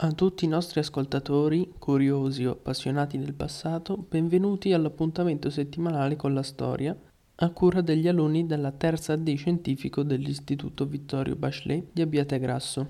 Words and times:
A 0.00 0.12
tutti 0.12 0.44
i 0.44 0.48
nostri 0.48 0.78
ascoltatori, 0.78 1.72
curiosi 1.76 2.44
o 2.44 2.52
appassionati 2.52 3.18
del 3.18 3.34
passato, 3.34 3.96
benvenuti 4.08 4.72
all'appuntamento 4.72 5.50
settimanale 5.50 6.14
con 6.14 6.32
la 6.32 6.44
storia, 6.44 6.96
a 7.34 7.50
cura 7.50 7.80
degli 7.80 8.06
alunni 8.06 8.46
della 8.46 8.70
terza 8.70 9.16
D 9.16 9.34
scientifico 9.34 10.04
dell'Istituto 10.04 10.86
Vittorio 10.86 11.34
Bachelet 11.34 11.88
di 11.90 12.00
Abbiategrasso. 12.00 12.86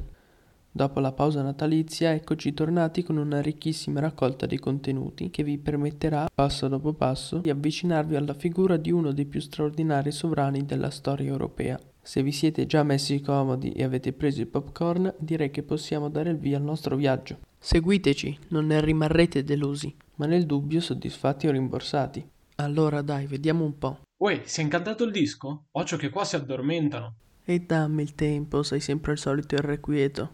Dopo 0.71 1.01
la 1.01 1.13
pausa 1.13 1.41
natalizia, 1.41 2.13
eccoci 2.13 2.53
tornati 2.53 3.03
con 3.03 3.17
una 3.17 3.41
ricchissima 3.41 4.01
raccolta 4.01 4.45
di 4.45 4.59
contenuti 4.59 5.31
che 5.31 5.43
vi 5.43 5.57
permetterà, 5.57 6.29
passo 6.35 6.69
dopo 6.69 6.93
passo, 6.93 7.39
di 7.39 7.49
avvicinarvi 7.49 8.17
alla 8.17 8.35
figura 8.35 8.77
di 8.77 8.93
uno 8.93 9.13
dei 9.13 9.25
più 9.25 9.41
straordinari 9.41 10.13
sovrani 10.13 10.67
della 10.67 10.91
storia 10.91 11.31
europea. 11.31 11.81
Se 12.09 12.23
vi 12.23 12.33
siete 12.33 12.65
già 12.65 12.83
messi 12.85 13.21
comodi 13.21 13.73
e 13.73 13.85
avete 13.85 14.15
preso 14.15 14.41
il 14.41 14.47
popcorn, 14.47 15.13
direi 15.19 15.51
che 15.51 15.63
possiamo 15.63 16.09
dare 16.09 16.31
il 16.31 16.39
via 16.39 16.57
al 16.57 16.63
nostro 16.63 16.97
viaggio. 16.97 17.41
Seguiteci, 17.59 18.39
non 18.49 18.65
ne 18.65 18.81
rimarrete 18.81 19.45
delusi, 19.45 19.95
ma 20.15 20.25
nel 20.25 20.47
dubbio 20.47 20.81
soddisfatti 20.81 21.47
o 21.47 21.51
rimborsati. 21.51 22.27
Allora 22.55 23.03
dai, 23.03 23.27
vediamo 23.27 23.63
un 23.63 23.77
po'. 23.77 23.99
Uè, 24.23 24.41
si 24.47 24.61
è 24.61 24.63
incantato 24.63 25.05
il 25.05 25.13
disco? 25.13 25.65
Occhio 25.71 25.99
che 25.99 26.09
qua 26.09 26.25
si 26.25 26.37
addormentano. 26.37 27.17
E 27.45 27.61
dammi 27.61 28.05
il 28.05 28.15
tempo, 28.15 28.63
sei 28.63 28.81
sempre 28.81 29.13
il 29.13 29.19
solito 29.19 29.57
irrequieto. 29.57 30.31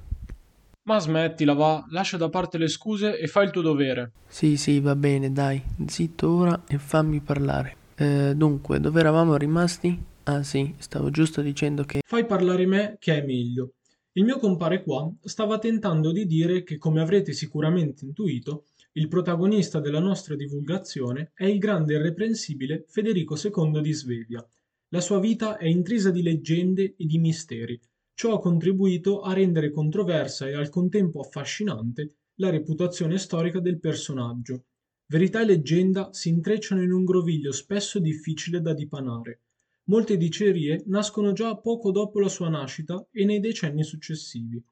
Ma 0.85 1.01
smettila, 1.01 1.55
va, 1.55 1.85
lascia 1.89 2.17
da 2.17 2.29
parte 2.29 2.57
le 2.57 2.69
scuse 2.69 3.19
e 3.19 3.27
fai 3.27 3.47
il 3.47 3.51
tuo 3.51 3.63
dovere. 3.63 4.13
Sì, 4.29 4.57
sì, 4.57 4.79
va 4.79 4.95
bene, 4.95 5.33
dai, 5.33 5.61
zitto 5.87 6.31
ora 6.31 6.63
e 6.69 6.79
fammi 6.79 7.19
parlare. 7.19 7.77
Eh, 7.97 8.33
dunque, 8.37 8.79
dove 8.79 9.01
eravamo 9.01 9.35
rimasti? 9.37 10.13
Ah 10.27 10.43
sì, 10.43 10.75
stavo 10.79 11.11
giusto 11.11 11.43
dicendo 11.43 11.85
che... 11.85 12.01
Fai 12.03 12.25
parlare 12.25 12.65
me 12.65 12.97
che 12.99 13.21
è 13.21 13.27
meglio. 13.27 13.75
Il 14.13 14.25
mio 14.25 14.39
compare 14.39 14.83
qua 14.83 15.13
stava 15.23 15.59
tentando 15.59 16.13
di 16.13 16.25
dire 16.25 16.63
che, 16.63 16.79
come 16.79 17.03
avrete 17.03 17.33
sicuramente 17.33 18.07
intuito, 18.07 18.65
il 18.93 19.09
protagonista 19.09 19.81
della 19.81 19.99
nostra 19.99 20.35
divulgazione 20.35 21.33
è 21.35 21.45
il 21.45 21.59
grande 21.59 21.95
e 21.95 21.99
irreprensibile 21.99 22.85
Federico 22.89 23.37
II 23.37 23.83
di 23.83 23.93
Svevia. 23.93 24.47
La 24.89 25.01
sua 25.01 25.19
vita 25.19 25.59
è 25.59 25.67
intrisa 25.67 26.11
di 26.11 26.23
leggende 26.23 26.95
e 26.97 27.05
di 27.05 27.19
misteri. 27.19 27.79
Ciò 28.15 28.35
ha 28.35 28.41
contribuito 28.41 29.21
a 29.21 29.35
rendere 29.35 29.73
controversa 29.73 30.49
e 30.49 30.55
al 30.55 30.71
contempo 30.71 31.21
affascinante 31.21 32.15
la 32.37 32.49
reputazione 32.49 33.19
storica 33.19 33.61
del 33.61 33.79
personaggio. 33.79 34.67
Verità 35.07 35.43
e 35.43 35.45
leggenda 35.45 36.13
si 36.13 36.31
intrecciano 36.31 36.81
in 36.81 36.93
un 36.93 37.05
groviglio 37.05 37.53
spesso 37.53 37.99
difficile 37.99 38.61
da 38.61 38.73
dipanare. 38.73 39.41
Molte 39.87 40.17
dicerie 40.17 40.83
nascono 40.87 41.33
già 41.33 41.57
poco 41.57 41.91
dopo 41.91 42.19
la 42.19 42.29
sua 42.29 42.49
nascita 42.49 43.07
e 43.11 43.27
nei 43.27 43.39
decenni 43.39 43.85
successivi. 43.85 44.63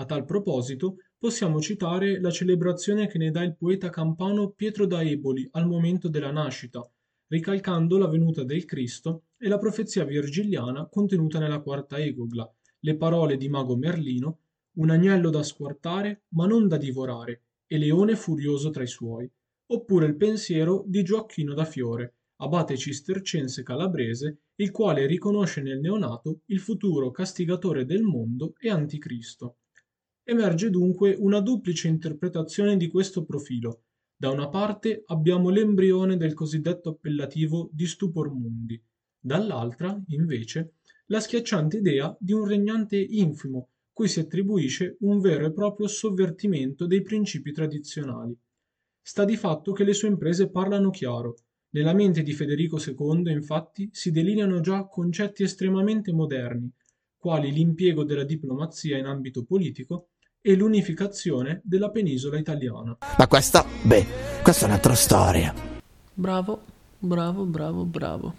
A 0.00 0.04
tal 0.04 0.24
proposito 0.24 0.96
possiamo 1.16 1.60
citare 1.60 2.20
la 2.20 2.32
celebrazione 2.32 3.06
che 3.06 3.18
ne 3.18 3.30
dà 3.30 3.42
il 3.44 3.56
poeta 3.56 3.88
campano 3.88 4.50
Pietro 4.50 4.86
da 4.86 5.00
Eboli 5.00 5.46
al 5.52 5.68
momento 5.68 6.08
della 6.08 6.32
nascita, 6.32 6.88
ricalcando 7.28 7.98
la 7.98 8.08
venuta 8.08 8.42
del 8.42 8.64
Cristo 8.64 9.26
e 9.36 9.48
la 9.48 9.58
profezia 9.58 10.04
virgiliana 10.04 10.88
contenuta 10.88 11.38
nella 11.38 11.60
quarta 11.60 11.96
egogla, 11.98 12.52
le 12.80 12.96
parole 12.96 13.36
di 13.36 13.48
mago 13.48 13.76
Merlino, 13.76 14.40
un 14.78 14.90
agnello 14.90 15.30
da 15.30 15.44
squartare 15.44 16.24
ma 16.30 16.46
non 16.46 16.66
da 16.66 16.78
divorare, 16.78 17.42
e 17.64 17.78
leone 17.78 18.16
furioso 18.16 18.70
tra 18.70 18.82
i 18.82 18.88
suoi, 18.88 19.30
oppure 19.66 20.06
il 20.06 20.16
pensiero 20.16 20.82
di 20.86 21.04
Gioacchino 21.04 21.54
da 21.54 21.64
Fiore, 21.64 22.17
abate 22.38 22.76
cistercense 22.76 23.62
calabrese, 23.62 24.38
il 24.56 24.70
quale 24.70 25.06
riconosce 25.06 25.62
nel 25.62 25.80
neonato 25.80 26.40
il 26.46 26.60
futuro 26.60 27.10
castigatore 27.10 27.84
del 27.84 28.02
mondo 28.02 28.54
e 28.58 28.70
anticristo. 28.70 29.58
Emerge 30.24 30.70
dunque 30.70 31.14
una 31.18 31.40
duplice 31.40 31.88
interpretazione 31.88 32.76
di 32.76 32.88
questo 32.88 33.24
profilo. 33.24 33.82
Da 34.16 34.30
una 34.30 34.48
parte 34.48 35.02
abbiamo 35.06 35.48
l'embrione 35.48 36.16
del 36.16 36.34
cosiddetto 36.34 36.90
appellativo 36.90 37.70
di 37.72 37.86
stupor 37.86 38.32
mundi, 38.32 38.82
dall'altra, 39.18 40.00
invece, 40.08 40.74
la 41.06 41.20
schiacciante 41.20 41.78
idea 41.78 42.14
di 42.20 42.32
un 42.32 42.44
regnante 42.46 42.96
infimo 42.98 43.68
cui 43.98 44.06
si 44.06 44.20
attribuisce 44.20 44.96
un 45.00 45.18
vero 45.18 45.46
e 45.46 45.52
proprio 45.52 45.88
sovvertimento 45.88 46.86
dei 46.86 47.02
principi 47.02 47.50
tradizionali. 47.50 48.32
Sta 49.02 49.24
di 49.24 49.36
fatto 49.36 49.72
che 49.72 49.82
le 49.82 49.92
sue 49.92 50.06
imprese 50.06 50.50
parlano 50.50 50.90
chiaro, 50.90 51.34
nella 51.70 51.92
mente 51.92 52.22
di 52.22 52.32
Federico 52.32 52.78
II, 52.78 53.30
infatti, 53.30 53.90
si 53.92 54.10
delineano 54.10 54.60
già 54.60 54.86
concetti 54.86 55.42
estremamente 55.42 56.12
moderni, 56.12 56.70
quali 57.16 57.52
l'impiego 57.52 58.04
della 58.04 58.24
diplomazia 58.24 58.96
in 58.96 59.04
ambito 59.04 59.44
politico 59.44 60.08
e 60.40 60.54
l'unificazione 60.54 61.60
della 61.64 61.90
penisola 61.90 62.38
italiana. 62.38 62.96
Ma 63.18 63.26
questa, 63.26 63.66
beh, 63.82 64.06
questa 64.42 64.64
è 64.64 64.68
un'altra 64.68 64.94
storia. 64.94 65.54
Bravo, 66.14 66.62
bravo, 66.98 67.44
bravo, 67.44 67.84
bravo. 67.84 68.34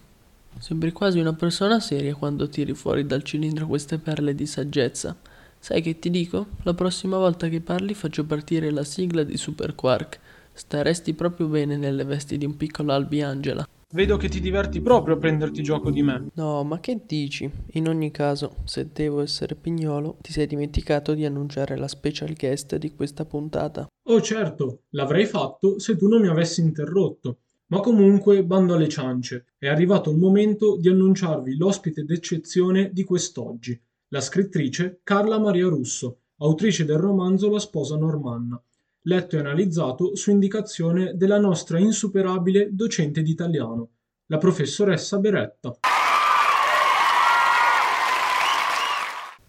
Sembri 0.58 0.92
quasi 0.92 1.20
una 1.20 1.34
persona 1.34 1.80
seria 1.80 2.16
quando 2.16 2.50
tiri 2.50 2.74
fuori 2.74 3.06
dal 3.06 3.24
cilindro 3.24 3.68
queste 3.68 4.00
perle 4.00 4.34
di 4.34 4.46
saggezza. 4.46 5.16
Sai 5.60 5.82
che 5.82 6.00
ti 6.00 6.10
dico? 6.10 6.48
La 6.64 6.74
prossima 6.74 7.18
volta 7.18 7.48
che 7.48 7.62
parli 7.62 7.94
faccio 7.94 8.26
partire 8.26 8.72
la 8.72 8.84
sigla 8.84 9.24
di 9.24 9.38
Super 9.38 9.76
Quark 9.76 10.20
Staresti 10.60 11.14
proprio 11.14 11.48
bene 11.48 11.78
nelle 11.78 12.04
vesti 12.04 12.38
di 12.38 12.44
un 12.44 12.58
piccolo 12.58 12.92
Albiangela. 12.92 13.66
Vedo 13.94 14.18
che 14.18 14.28
ti 14.28 14.42
diverti 14.42 14.82
proprio 14.82 15.16
a 15.16 15.18
prenderti 15.18 15.64
gioco 15.64 15.90
di 15.90 16.02
me. 16.02 16.32
No, 16.34 16.66
ma 16.66 16.82
che 16.82 17.00
dici? 17.08 17.50
In 17.72 17.88
ogni 17.88 18.12
caso, 18.12 18.58
se 18.66 18.90
devo 18.92 19.22
essere 19.22 19.56
pignolo, 19.56 20.18
ti 20.20 20.34
sei 20.34 20.48
dimenticato 20.48 21.14
di 21.14 21.24
annunciare 21.24 21.78
la 21.78 21.88
special 21.88 22.34
guest 22.34 22.76
di 22.76 22.94
questa 22.94 23.24
puntata. 23.24 23.88
Oh 24.10 24.22
certo, 24.22 24.82
l'avrei 24.90 25.26
fatto 25.26 25.80
se 25.80 25.96
tu 25.96 26.10
non 26.10 26.20
mi 26.20 26.28
avessi 26.28 26.60
interrotto. 26.60 27.38
Ma 27.68 27.80
comunque, 27.80 28.44
bando 28.44 28.74
alle 28.74 28.90
ciance, 28.90 29.54
è 29.58 29.70
arrivato 29.70 30.12
il 30.12 30.18
momento 30.18 30.76
di 30.78 30.90
annunciarvi 30.90 31.56
l'ospite 31.56 32.04
d'eccezione 32.04 32.92
di 32.92 33.06
quest'oggi, 33.06 33.82
la 34.10 34.20
scrittrice 34.20 35.00
Carla 35.04 35.40
Maria 35.40 35.70
Russo, 35.70 36.24
autrice 36.40 36.84
del 36.84 36.98
romanzo 36.98 37.50
La 37.50 37.60
sposa 37.60 37.96
normanna 37.96 38.62
letto 39.04 39.36
e 39.36 39.40
analizzato 39.40 40.16
su 40.16 40.32
indicazione 40.32 41.14
della 41.16 41.40
nostra 41.40 41.80
insuperabile 41.80 42.70
docente 42.72 43.22
di 43.22 43.32
italiano, 43.32 43.90
la 44.28 44.38
professoressa 44.38 45.18
Beretta. 45.20 45.78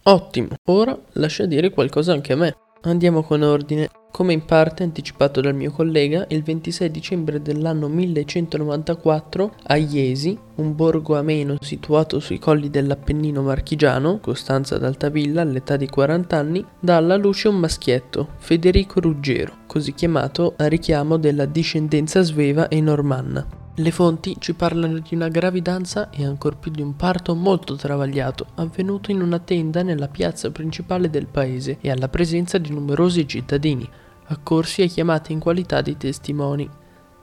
Ottimo, 0.03 0.55
ora 0.65 0.99
lascia 1.13 1.47
dire 1.47 1.71
qualcosa 1.71 2.13
anche 2.13 2.33
a 2.33 2.37
me. 2.37 2.57
Andiamo 2.83 3.23
con 3.23 3.43
ordine. 3.43 3.91
Come 4.11 4.33
in 4.33 4.45
parte 4.47 4.83
anticipato 4.83 5.43
dal 5.43 5.55
mio 5.55 5.71
collega, 5.71 6.25
il 6.31 6.43
26 6.43 6.91
dicembre 6.91 7.43
dell'anno 7.43 7.89
1194 7.89 9.55
a 9.65 9.77
Iesi, 9.77 10.37
un 10.57 10.75
borgo 10.75 11.17
ameno 11.17 11.57
situato 11.61 12.21
sui 12.21 12.39
colli 12.39 12.71
dell'Appennino 12.71 13.43
marchigiano, 13.43 14.19
Costanza 14.19 14.79
d'Altavilla 14.79 15.43
all'età 15.43 15.77
di 15.77 15.89
40 15.89 16.37
anni, 16.37 16.65
dà 16.81 16.97
alla 16.97 17.17
luce 17.17 17.49
un 17.49 17.59
maschietto, 17.59 18.29
Federico 18.39 18.99
Ruggero, 18.99 19.59
così 19.67 19.93
chiamato 19.93 20.55
a 20.57 20.67
richiamo 20.67 21.19
della 21.19 21.45
discendenza 21.45 22.23
sveva 22.23 22.69
e 22.69 22.81
normanna. 22.81 23.60
Le 23.81 23.93
fonti 23.93 24.37
ci 24.39 24.53
parlano 24.53 24.99
di 24.99 25.15
una 25.15 25.29
gravidanza 25.29 26.11
e 26.11 26.23
ancor 26.27 26.59
più 26.59 26.71
di 26.71 26.83
un 26.83 26.97
parto 26.97 27.35
molto 27.35 27.77
travagliato, 27.77 28.49
avvenuto 28.57 29.11
in 29.11 29.23
una 29.23 29.39
tenda 29.39 29.83
nella 29.83 30.09
piazza 30.09 30.51
principale 30.51 31.09
del 31.09 31.27
paese 31.27 31.79
e 31.81 31.91
alla 31.91 32.11
presenza 32.11 32.59
di 32.59 32.73
numerosi 32.73 33.27
cittadini, 33.27 33.89
accorsi 34.27 34.83
e 34.83 34.87
chiamati 34.87 35.33
in 35.33 35.39
qualità 35.39 35.81
di 35.81 35.97
testimoni. 35.97 36.69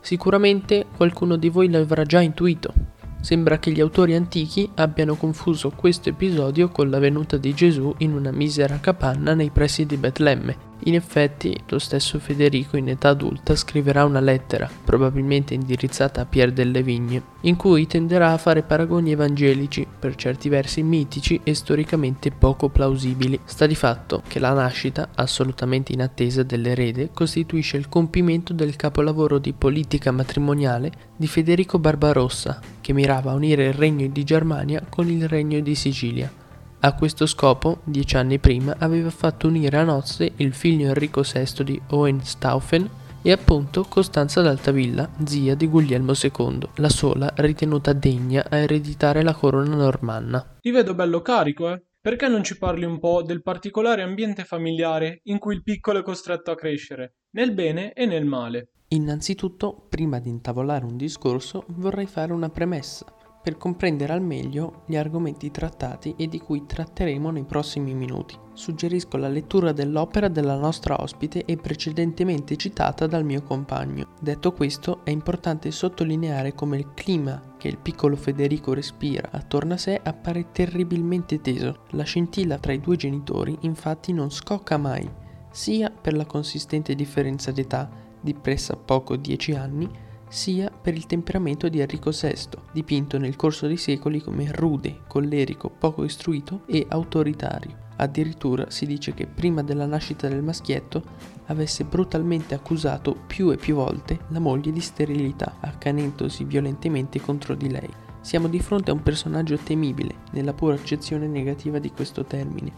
Sicuramente 0.02 0.88
qualcuno 0.96 1.36
di 1.36 1.50
voi 1.50 1.70
l'avrà 1.70 2.04
già 2.06 2.22
intuito. 2.22 2.74
Sembra 3.22 3.60
che 3.60 3.70
gli 3.70 3.80
autori 3.80 4.16
antichi 4.16 4.68
abbiano 4.78 5.14
confuso 5.16 5.70
questo 5.70 6.10
episodio 6.10 6.70
con 6.70 6.90
la 6.90 6.98
venuta 6.98 7.38
di 7.38 7.54
Gesù 7.54 7.94
in 8.00 8.14
una 8.14 8.32
misera 8.32 8.80
capanna 8.80 9.36
nei 9.36 9.52
pressi 9.52 9.86
di 9.86 9.98
Betlemme 9.98 10.67
in 10.82 10.94
effetti, 10.94 11.58
lo 11.68 11.80
stesso 11.80 12.20
Federico 12.20 12.78
in 12.78 12.90
età 12.90 13.10
adulta 13.10 13.56
scriverà 13.56 14.06
una 14.06 14.20
lettera, 14.20 14.70
probabilmente 14.84 15.54
indirizzata 15.54 16.22
a 16.22 16.26
Pierre 16.26 16.54
delle 16.54 16.84
Vigne, 16.84 17.22
in 17.42 17.56
cui 17.56 17.88
tenderà 17.88 18.32
a 18.32 18.38
fare 18.38 18.62
paragoni 18.62 19.12
evangelici, 19.12 19.88
per 20.00 20.16
certi 20.16 20.50
versi 20.50 20.84
mitici 20.84 21.40
e 21.44 21.56
storicamente 21.56 22.32
poco 22.32 22.70
plausibili. 22.70 23.40
Sta 23.44 23.66
di 23.66 23.76
fatto 23.76 24.22
che 24.28 24.40
la 24.40 24.54
nascita, 24.54 25.10
assolutamente 25.16 25.94
in 25.94 26.02
attesa 26.02 26.44
dell'erede, 26.44 27.10
costituisce 27.12 27.78
il 27.78 27.90
compimento 27.90 28.54
del 28.54 28.76
capolavoro 28.76 29.40
di 29.40 29.54
politica 29.54 30.12
matrimoniale 30.12 30.92
di 31.16 31.28
Federico 31.28 31.80
Barbarossa, 31.80 32.62
che 32.80 32.94
mirava 32.94 33.32
a 33.32 33.36
unire 33.36 33.66
il 33.66 33.74
regno 33.74 34.08
di 34.08 34.24
Germania 34.24 34.86
con 34.88 35.10
il 35.10 35.28
regno 35.28 35.60
di 35.60 35.74
Sicilia. 35.74 36.37
A 36.80 36.94
questo 36.94 37.26
scopo, 37.26 37.80
dieci 37.86 38.18
anni 38.18 38.38
prima, 38.38 38.76
aveva 38.78 39.10
fatto 39.10 39.48
unire 39.48 39.78
a 39.78 39.84
nozze 39.84 40.34
il 40.36 40.54
figlio 40.54 40.90
Enrico 40.90 41.24
VI 41.24 41.64
di 41.64 41.82
Hohenstaufen 41.88 42.88
e 43.24 43.32
appunto 43.32 43.84
Costanza 43.90 44.42
d'Altavilla, 44.42 45.10
zia 45.26 45.56
di 45.56 45.68
Guglielmo 45.68 46.14
II, 46.14 46.70
la 46.76 46.90
sola 46.90 47.34
ritenuta 47.38 47.94
degna 47.94 48.46
a 48.48 48.58
ereditare 48.58 49.24
la 49.24 49.34
corona 49.34 49.76
normanna. 49.76 50.58
Ti 50.62 50.70
vedo 50.70 50.94
bello 50.94 51.24
carico, 51.24 51.72
eh? 51.72 51.84
perché 52.00 52.28
non 52.28 52.44
ci 52.44 52.60
parli 52.60 52.86
un 52.86 53.00
po' 53.00 53.24
del 53.24 53.42
particolare 53.42 54.04
ambiente 54.04 54.44
familiare 54.44 55.22
in 55.24 55.40
cui 55.40 55.56
il 55.56 55.64
piccolo 55.64 56.00
è 56.00 56.04
costretto 56.04 56.52
a 56.52 56.56
crescere, 56.56 57.16
nel 57.32 57.54
bene 57.54 57.92
e 57.94 58.06
nel 58.06 58.24
male? 58.26 58.70
Innanzitutto, 58.90 59.88
prima 59.90 60.20
di 60.20 60.30
intavolare 60.30 60.86
un 60.86 60.96
discorso, 60.96 61.66
vorrei 61.70 62.06
fare 62.06 62.32
una 62.32 62.50
premessa 62.50 63.17
per 63.48 63.58
comprendere 63.58 64.12
al 64.12 64.22
meglio 64.22 64.82
gli 64.88 64.98
argomenti 64.98 65.50
trattati 65.52 66.16
e 66.18 66.28
di 66.28 66.38
cui 66.38 66.66
tratteremo 66.66 67.30
nei 67.30 67.46
prossimi 67.46 67.94
minuti. 67.94 68.38
Suggerisco 68.52 69.16
la 69.16 69.30
lettura 69.30 69.72
dell'opera 69.72 70.28
della 70.28 70.58
nostra 70.58 71.02
ospite 71.02 71.46
e 71.46 71.56
precedentemente 71.56 72.58
citata 72.58 73.08
dal 73.08 73.24
mio 73.24 73.44
compagno. 73.44 74.10
Detto 74.20 74.52
questo, 74.52 75.00
è 75.06 75.12
importante 75.12 75.72
sottolineare 75.72 76.54
come 76.56 76.76
il 76.76 76.94
clima 76.94 77.56
che 77.58 77.70
il 77.70 77.78
piccolo 77.78 78.18
Federico 78.18 78.74
respira 78.74 79.30
attorno 79.32 79.76
a 79.76 79.78
sé 79.78 79.98
appare 80.04 80.52
terribilmente 80.52 81.40
teso. 81.40 81.84
La 81.92 82.04
scintilla 82.04 82.58
tra 82.58 82.74
i 82.74 82.82
due 82.82 82.98
genitori 82.98 83.58
infatti 83.62 84.12
non 84.12 84.30
scocca 84.30 84.76
mai, 84.76 85.10
sia 85.52 85.90
per 85.90 86.14
la 86.14 86.26
consistente 86.26 86.96
differenza 86.96 87.54
d'età 87.54 87.90
di 88.20 88.34
pressappoco 88.34 89.16
10 89.16 89.54
anni, 89.54 89.90
sia 90.28 90.70
per 90.70 90.94
il 90.94 91.06
temperamento 91.06 91.70
di 91.70 91.80
Enrico 91.80 92.12
VI, 92.12 92.50
dipinto 92.72 93.18
nel 93.18 93.36
corso 93.36 93.68
dei 93.68 93.78
secoli 93.78 94.22
come 94.22 94.52
rude, 94.52 95.02
collerico, 95.08 95.70
poco 95.70 96.04
istruito 96.04 96.62
e 96.66 96.86
autoritario. 96.90 97.86
Addirittura 97.98 98.70
si 98.70 98.86
dice 98.86 99.14
che 99.14 99.26
prima 99.26 99.64
della 99.64 99.86
nascita 99.86 100.28
del 100.28 100.44
maschietto 100.44 101.02
avesse 101.48 101.84
brutalmente 101.84 102.54
accusato 102.54 103.16
più 103.26 103.52
e 103.52 103.58
più 103.58 103.76
volte 103.76 104.20
la 104.30 104.40
moglie 104.40 104.72
di 104.72 104.82
sterilità, 104.82 105.58
accanendosi 105.60 106.44
violentemente 106.44 107.20
contro 107.20 107.56
di 107.56 107.70
lei. 107.70 107.90
Siamo 108.22 108.48
di 108.48 108.60
fronte 108.60 108.92
a 108.92 108.94
un 108.94 109.02
personaggio 109.02 109.58
temibile, 109.58 110.16
nella 110.32 110.54
pura 110.54 110.76
accezione 110.76 111.28
negativa 111.28 111.80
di 111.80 111.92
questo 111.92 112.26
termine. 112.26 112.72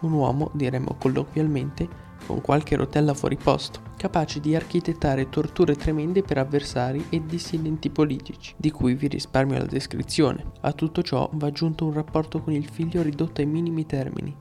Un 0.00 0.12
uomo, 0.12 0.50
diremmo 0.52 0.96
colloquialmente, 0.98 1.88
con 2.26 2.40
qualche 2.40 2.76
rotella 2.76 3.14
fuori 3.14 3.36
posto, 3.36 3.80
capaci 3.96 4.40
di 4.40 4.54
architettare 4.54 5.28
torture 5.28 5.76
tremende 5.76 6.22
per 6.22 6.38
avversari 6.38 7.06
e 7.08 7.24
dissidenti 7.24 7.90
politici, 7.90 8.54
di 8.56 8.70
cui 8.70 8.94
vi 8.94 9.08
risparmio 9.08 9.58
la 9.58 9.66
descrizione. 9.66 10.44
A 10.62 10.72
tutto 10.72 11.02
ciò 11.02 11.28
va 11.34 11.46
aggiunto 11.46 11.84
un 11.86 11.92
rapporto 11.92 12.40
con 12.42 12.52
il 12.52 12.68
figlio 12.68 13.02
ridotto 13.02 13.40
ai 13.40 13.46
minimi 13.46 13.86
termini. 13.86 14.34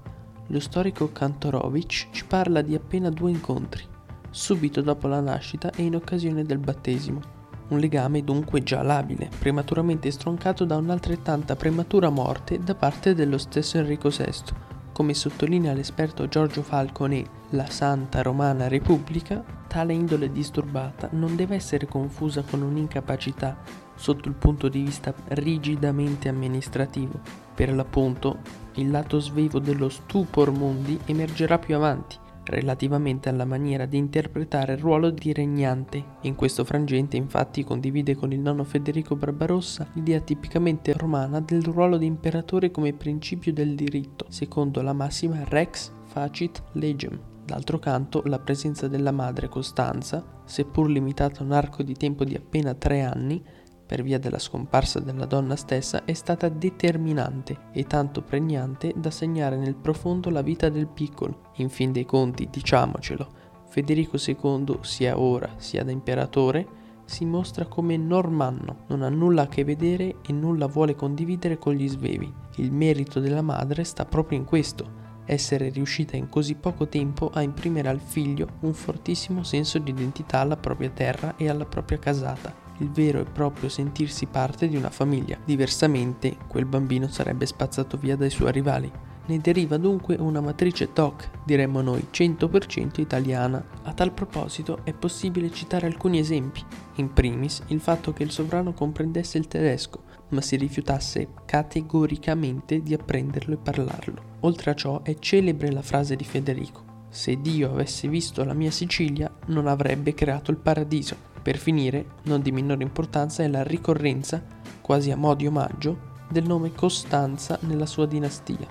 Lo 0.47 0.59
storico 0.59 1.11
Kantorovich 1.11 2.09
ci 2.11 2.25
parla 2.25 2.61
di 2.61 2.75
appena 2.75 3.09
due 3.09 3.31
incontri, 3.31 3.83
subito 4.29 4.81
dopo 4.81 5.07
la 5.07 5.21
nascita 5.21 5.71
e 5.71 5.83
in 5.83 5.95
occasione 5.95 6.43
del 6.43 6.57
battesimo. 6.57 7.39
Un 7.69 7.79
legame 7.79 8.23
dunque 8.23 8.63
già 8.63 8.81
labile, 8.81 9.29
prematuramente 9.39 10.11
stroncato 10.11 10.65
da 10.65 10.75
un'altrettanta 10.75 11.55
prematura 11.55 12.09
morte 12.09 12.59
da 12.59 12.75
parte 12.75 13.15
dello 13.15 13.37
stesso 13.37 13.77
Enrico 13.77 14.09
VI, 14.09 14.69
come 15.01 15.15
sottolinea 15.15 15.73
l'esperto 15.73 16.27
Giorgio 16.27 16.61
Falcone, 16.61 17.25
la 17.49 17.65
Santa 17.65 18.21
Romana 18.21 18.67
Repubblica, 18.67 19.43
tale 19.67 19.93
indole 19.93 20.31
disturbata 20.31 21.09
non 21.13 21.35
deve 21.35 21.55
essere 21.55 21.87
confusa 21.87 22.43
con 22.43 22.61
un'incapacità 22.61 23.57
sotto 23.95 24.29
il 24.29 24.35
punto 24.35 24.69
di 24.69 24.83
vista 24.83 25.11
rigidamente 25.29 26.29
amministrativo. 26.29 27.19
Per 27.55 27.73
l'appunto, 27.73 28.41
il 28.75 28.91
lato 28.91 29.19
svevo 29.19 29.57
dello 29.57 29.89
stupor 29.89 30.51
mundi 30.51 30.99
emergerà 31.05 31.57
più 31.57 31.75
avanti, 31.75 32.15
relativamente 32.51 33.29
alla 33.29 33.45
maniera 33.45 33.85
di 33.85 33.97
interpretare 33.97 34.73
il 34.73 34.79
ruolo 34.79 35.09
di 35.09 35.33
regnante. 35.33 36.03
In 36.21 36.35
questo 36.35 36.63
frangente 36.63 37.17
infatti 37.17 37.63
condivide 37.63 38.15
con 38.15 38.31
il 38.31 38.39
nonno 38.39 38.63
Federico 38.63 39.15
Barbarossa 39.15 39.87
l'idea 39.93 40.19
tipicamente 40.19 40.93
romana 40.93 41.39
del 41.39 41.63
ruolo 41.63 41.97
di 41.97 42.05
imperatore 42.05 42.69
come 42.69 42.93
principio 42.93 43.51
del 43.51 43.73
diritto, 43.73 44.25
secondo 44.29 44.81
la 44.81 44.93
massima 44.93 45.43
rex 45.45 45.91
facit 46.05 46.61
legem. 46.73 47.19
D'altro 47.43 47.79
canto, 47.79 48.21
la 48.25 48.39
presenza 48.39 48.87
della 48.87 49.11
madre 49.11 49.49
Costanza, 49.49 50.23
seppur 50.45 50.89
limitata 50.89 51.41
a 51.41 51.43
un 51.43 51.51
arco 51.51 51.83
di 51.83 51.95
tempo 51.95 52.23
di 52.23 52.35
appena 52.35 52.73
tre 52.75 53.01
anni, 53.01 53.43
per 53.91 54.03
via 54.03 54.19
della 54.19 54.39
scomparsa 54.39 55.01
della 55.01 55.25
donna 55.25 55.57
stessa 55.57 56.05
è 56.05 56.13
stata 56.13 56.47
determinante 56.47 57.57
e 57.73 57.83
tanto 57.83 58.21
pregnante 58.21 58.93
da 58.95 59.11
segnare 59.11 59.57
nel 59.57 59.75
profondo 59.75 60.29
la 60.29 60.41
vita 60.41 60.69
del 60.69 60.87
piccolo. 60.87 61.51
In 61.57 61.67
fin 61.67 61.91
dei 61.91 62.05
conti, 62.05 62.47
diciamocelo, 62.49 63.27
Federico 63.67 64.15
II, 64.15 64.77
sia 64.79 65.19
ora 65.19 65.55
sia 65.57 65.83
da 65.83 65.91
imperatore, 65.91 66.65
si 67.03 67.25
mostra 67.25 67.65
come 67.65 67.97
normanno, 67.97 68.85
non 68.87 69.01
ha 69.01 69.09
nulla 69.09 69.41
a 69.41 69.47
che 69.49 69.65
vedere 69.65 70.19
e 70.25 70.31
nulla 70.31 70.67
vuole 70.67 70.95
condividere 70.95 71.57
con 71.57 71.73
gli 71.73 71.89
svevi. 71.89 72.33
Il 72.59 72.71
merito 72.71 73.19
della 73.19 73.41
madre 73.41 73.83
sta 73.83 74.05
proprio 74.05 74.37
in 74.37 74.45
questo, 74.45 74.99
essere 75.25 75.67
riuscita 75.67 76.15
in 76.15 76.29
così 76.29 76.55
poco 76.55 76.87
tempo 76.87 77.29
a 77.29 77.41
imprimere 77.41 77.89
al 77.89 77.99
figlio 77.99 78.47
un 78.61 78.73
fortissimo 78.73 79.43
senso 79.43 79.79
di 79.79 79.91
identità 79.91 80.39
alla 80.39 80.55
propria 80.55 80.89
terra 80.91 81.35
e 81.35 81.49
alla 81.49 81.65
propria 81.65 81.99
casata 81.99 82.60
il 82.81 82.89
vero 82.91 83.19
e 83.19 83.25
proprio 83.25 83.69
sentirsi 83.69 84.25
parte 84.25 84.67
di 84.67 84.75
una 84.75 84.89
famiglia. 84.89 85.37
Diversamente, 85.45 86.35
quel 86.47 86.65
bambino 86.65 87.07
sarebbe 87.07 87.45
spazzato 87.45 87.97
via 87.97 88.15
dai 88.15 88.29
suoi 88.29 88.51
rivali. 88.51 88.91
Ne 89.23 89.37
deriva 89.37 89.77
dunque 89.77 90.15
una 90.15 90.41
matrice 90.41 90.91
TOC, 90.91 91.29
diremmo 91.45 91.81
noi 91.81 92.07
100% 92.11 92.99
italiana. 92.99 93.63
A 93.83 93.93
tal 93.93 94.11
proposito 94.11 94.79
è 94.83 94.93
possibile 94.93 95.51
citare 95.51 95.85
alcuni 95.85 96.19
esempi. 96.19 96.63
In 96.95 97.13
primis 97.13 97.61
il 97.67 97.79
fatto 97.79 98.13
che 98.13 98.23
il 98.23 98.31
sovrano 98.31 98.73
comprendesse 98.73 99.37
il 99.37 99.47
tedesco, 99.47 100.03
ma 100.29 100.41
si 100.41 100.55
rifiutasse 100.55 101.29
categoricamente 101.45 102.81
di 102.81 102.93
apprenderlo 102.93 103.53
e 103.53 103.57
parlarlo. 103.57 104.21
Oltre 104.41 104.71
a 104.71 104.75
ciò 104.75 105.01
è 105.03 105.15
celebre 105.19 105.71
la 105.71 105.83
frase 105.83 106.15
di 106.15 106.23
Federico. 106.23 106.89
Se 107.09 107.39
Dio 107.39 107.69
avesse 107.71 108.07
visto 108.07 108.43
la 108.43 108.53
mia 108.53 108.71
Sicilia 108.71 109.31
non 109.47 109.67
avrebbe 109.67 110.13
creato 110.13 110.49
il 110.49 110.57
paradiso. 110.57 111.29
Per 111.41 111.57
finire, 111.57 112.05
non 112.23 112.41
di 112.41 112.51
minore 112.51 112.83
importanza 112.83 113.43
è 113.43 113.47
la 113.47 113.63
ricorrenza, 113.63 114.43
quasi 114.81 115.11
a 115.11 115.15
mo' 115.15 115.33
di 115.33 115.47
omaggio, 115.47 116.09
del 116.29 116.45
nome 116.45 116.73
Costanza 116.73 117.57
nella 117.61 117.85
sua 117.85 118.05
dinastia. 118.05 118.67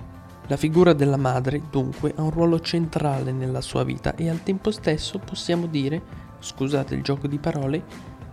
La 0.47 0.57
figura 0.57 0.93
della 0.93 1.17
madre, 1.17 1.61
dunque, 1.69 2.13
ha 2.15 2.21
un 2.23 2.31
ruolo 2.31 2.59
centrale 2.59 3.31
nella 3.31 3.61
sua 3.61 3.83
vita 3.83 4.15
e 4.15 4.29
al 4.29 4.43
tempo 4.43 4.71
stesso 4.71 5.19
possiamo 5.19 5.67
dire, 5.67 6.01
scusate 6.39 6.95
il 6.95 7.03
gioco 7.03 7.27
di 7.27 7.37
parole, 7.37 7.83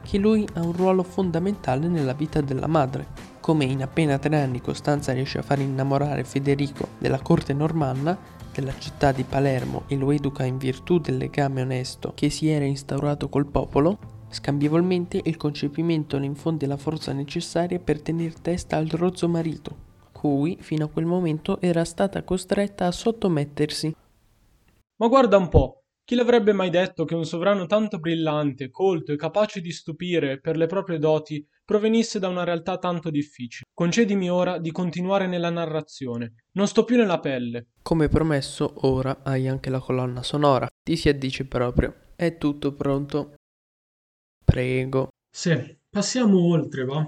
che 0.02 0.18
lui 0.18 0.46
ha 0.54 0.62
un 0.62 0.72
ruolo 0.72 1.02
fondamentale 1.02 1.86
nella 1.86 2.14
vita 2.14 2.40
della 2.40 2.66
madre. 2.66 3.06
Come 3.40 3.64
in 3.64 3.82
appena 3.82 4.18
tre 4.18 4.40
anni 4.40 4.60
Costanza 4.60 5.12
riesce 5.12 5.38
a 5.38 5.42
far 5.42 5.58
innamorare 5.58 6.24
Federico 6.24 6.88
della 6.98 7.20
corte 7.20 7.52
normanna, 7.52 8.16
della 8.52 8.76
città 8.78 9.12
di 9.12 9.22
Palermo 9.22 9.82
e 9.86 9.96
lo 9.96 10.10
educa 10.10 10.44
in 10.44 10.58
virtù 10.58 10.98
del 10.98 11.16
legame 11.18 11.62
onesto 11.62 12.12
che 12.14 12.30
si 12.30 12.48
era 12.48 12.64
instaurato 12.64 13.28
col 13.28 13.46
popolo, 13.46 14.17
Scambievolmente 14.30 15.20
il 15.24 15.36
concepimento 15.36 16.18
le 16.18 16.26
infonde 16.26 16.66
la 16.66 16.76
forza 16.76 17.12
necessaria 17.12 17.78
per 17.78 18.02
tenere 18.02 18.34
testa 18.42 18.76
al 18.76 18.88
rozzo 18.88 19.28
marito, 19.28 19.76
cui 20.12 20.58
fino 20.60 20.84
a 20.84 20.88
quel 20.88 21.06
momento 21.06 21.60
era 21.60 21.84
stata 21.84 22.22
costretta 22.22 22.86
a 22.86 22.92
sottomettersi. 22.92 23.94
Ma 24.96 25.06
guarda 25.06 25.36
un 25.36 25.48
po', 25.48 25.84
chi 26.04 26.14
l'avrebbe 26.14 26.52
mai 26.52 26.70
detto 26.70 27.04
che 27.04 27.14
un 27.14 27.24
sovrano 27.24 27.66
tanto 27.66 27.98
brillante, 27.98 28.70
colto 28.70 29.12
e 29.12 29.16
capace 29.16 29.60
di 29.60 29.70
stupire 29.72 30.40
per 30.40 30.56
le 30.56 30.66
proprie 30.66 30.98
doti 30.98 31.46
provenisse 31.64 32.18
da 32.18 32.28
una 32.28 32.44
realtà 32.44 32.78
tanto 32.78 33.10
difficile? 33.10 33.68
Concedimi 33.74 34.30
ora 34.30 34.58
di 34.58 34.72
continuare 34.72 35.26
nella 35.26 35.50
narrazione. 35.50 36.44
Non 36.52 36.66
sto 36.66 36.84
più 36.84 36.96
nella 36.96 37.20
pelle. 37.20 37.68
Come 37.82 38.08
promesso, 38.08 38.72
ora 38.86 39.20
hai 39.22 39.48
anche 39.48 39.68
la 39.68 39.80
colonna 39.80 40.22
sonora. 40.22 40.66
Ti 40.82 40.96
si 40.96 41.10
addice 41.10 41.44
proprio. 41.46 41.94
È 42.16 42.38
tutto 42.38 42.72
pronto. 42.72 43.34
Prego. 44.48 45.10
Sì, 45.30 45.76
passiamo 45.90 46.40
oltre, 46.40 46.86
va? 46.86 47.06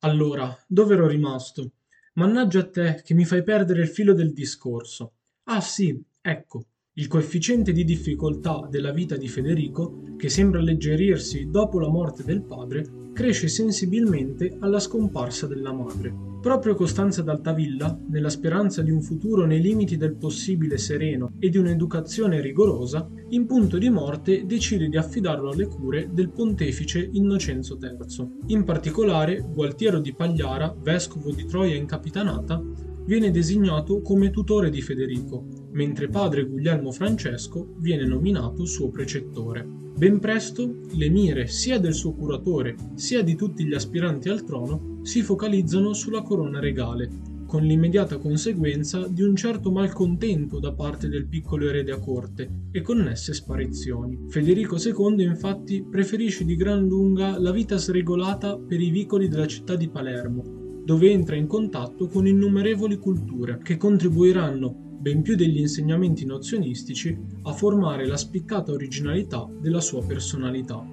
Allora, 0.00 0.56
dove 0.66 0.94
ero 0.94 1.06
rimasto? 1.06 1.72
Mannaggia 2.14 2.60
a 2.60 2.70
te 2.70 3.02
che 3.04 3.12
mi 3.12 3.26
fai 3.26 3.42
perdere 3.42 3.82
il 3.82 3.88
filo 3.88 4.14
del 4.14 4.32
discorso. 4.32 5.12
Ah 5.44 5.60
sì, 5.60 6.02
ecco, 6.18 6.64
il 6.94 7.06
coefficiente 7.06 7.72
di 7.72 7.84
difficoltà 7.84 8.66
della 8.70 8.92
vita 8.92 9.18
di 9.18 9.28
Federico, 9.28 10.14
che 10.16 10.30
sembra 10.30 10.60
alleggerirsi 10.60 11.50
dopo 11.50 11.78
la 11.78 11.90
morte 11.90 12.24
del 12.24 12.42
padre, 12.42 12.86
cresce 13.12 13.48
sensibilmente 13.48 14.56
alla 14.60 14.78
scomparsa 14.78 15.46
della 15.46 15.72
madre. 15.72 16.26
Proprio 16.40 16.76
Costanza 16.76 17.22
d'Altavilla, 17.22 17.98
nella 18.08 18.30
speranza 18.30 18.80
di 18.82 18.90
un 18.92 19.02
futuro 19.02 19.44
nei 19.44 19.60
limiti 19.60 19.96
del 19.96 20.14
possibile 20.14 20.78
sereno 20.78 21.32
e 21.38 21.48
di 21.48 21.58
un'educazione 21.58 22.40
rigorosa, 22.40 23.10
in 23.30 23.46
punto 23.46 23.76
di 23.76 23.90
morte 23.90 24.46
decide 24.46 24.88
di 24.88 24.96
affidarlo 24.96 25.50
alle 25.50 25.66
cure 25.66 26.08
del 26.12 26.30
pontefice 26.30 27.08
Innocenzo 27.12 27.76
III. 27.80 28.30
In 28.46 28.64
particolare, 28.64 29.44
Gualtiero 29.52 29.98
di 29.98 30.14
Pagliara, 30.14 30.74
vescovo 30.80 31.32
di 31.32 31.44
Troia 31.44 31.74
in 31.74 31.86
Capitanata, 31.86 32.62
viene 33.04 33.30
designato 33.30 34.00
come 34.00 34.30
tutore 34.30 34.70
di 34.70 34.80
Federico, 34.80 35.57
mentre 35.72 36.08
padre 36.08 36.44
Guglielmo 36.44 36.90
Francesco 36.92 37.74
viene 37.78 38.06
nominato 38.06 38.64
suo 38.64 38.88
precettore. 38.88 39.66
Ben 39.96 40.20
presto 40.20 40.76
le 40.92 41.08
mire 41.08 41.48
sia 41.48 41.78
del 41.78 41.94
suo 41.94 42.12
curatore 42.12 42.76
sia 42.94 43.22
di 43.22 43.34
tutti 43.34 43.64
gli 43.64 43.74
aspiranti 43.74 44.28
al 44.28 44.44
trono 44.44 45.00
si 45.02 45.22
focalizzano 45.22 45.92
sulla 45.92 46.22
corona 46.22 46.60
regale, 46.60 47.10
con 47.48 47.62
l'immediata 47.62 48.18
conseguenza 48.18 49.08
di 49.08 49.22
un 49.22 49.34
certo 49.34 49.72
malcontento 49.72 50.60
da 50.60 50.72
parte 50.74 51.08
del 51.08 51.26
piccolo 51.26 51.66
erede 51.66 51.92
a 51.92 51.98
corte 51.98 52.66
e 52.70 52.82
connesse 52.82 53.32
sparizioni. 53.32 54.26
Federico 54.28 54.76
II 54.76 55.22
infatti 55.22 55.82
preferisce 55.82 56.44
di 56.44 56.56
gran 56.56 56.86
lunga 56.86 57.38
la 57.38 57.50
vita 57.50 57.78
sregolata 57.78 58.58
per 58.58 58.80
i 58.80 58.90
vicoli 58.90 59.28
della 59.28 59.46
città 59.46 59.76
di 59.76 59.88
Palermo, 59.88 60.82
dove 60.84 61.10
entra 61.10 61.36
in 61.36 61.46
contatto 61.46 62.06
con 62.06 62.26
innumerevoli 62.26 62.98
culture 62.98 63.58
che 63.62 63.78
contribuiranno 63.78 64.87
ben 65.08 65.22
più 65.22 65.36
degli 65.36 65.58
insegnamenti 65.58 66.26
nozionistici, 66.26 67.16
a 67.44 67.52
formare 67.54 68.06
la 68.06 68.18
spiccata 68.18 68.72
originalità 68.72 69.48
della 69.58 69.80
sua 69.80 70.04
personalità. 70.04 70.86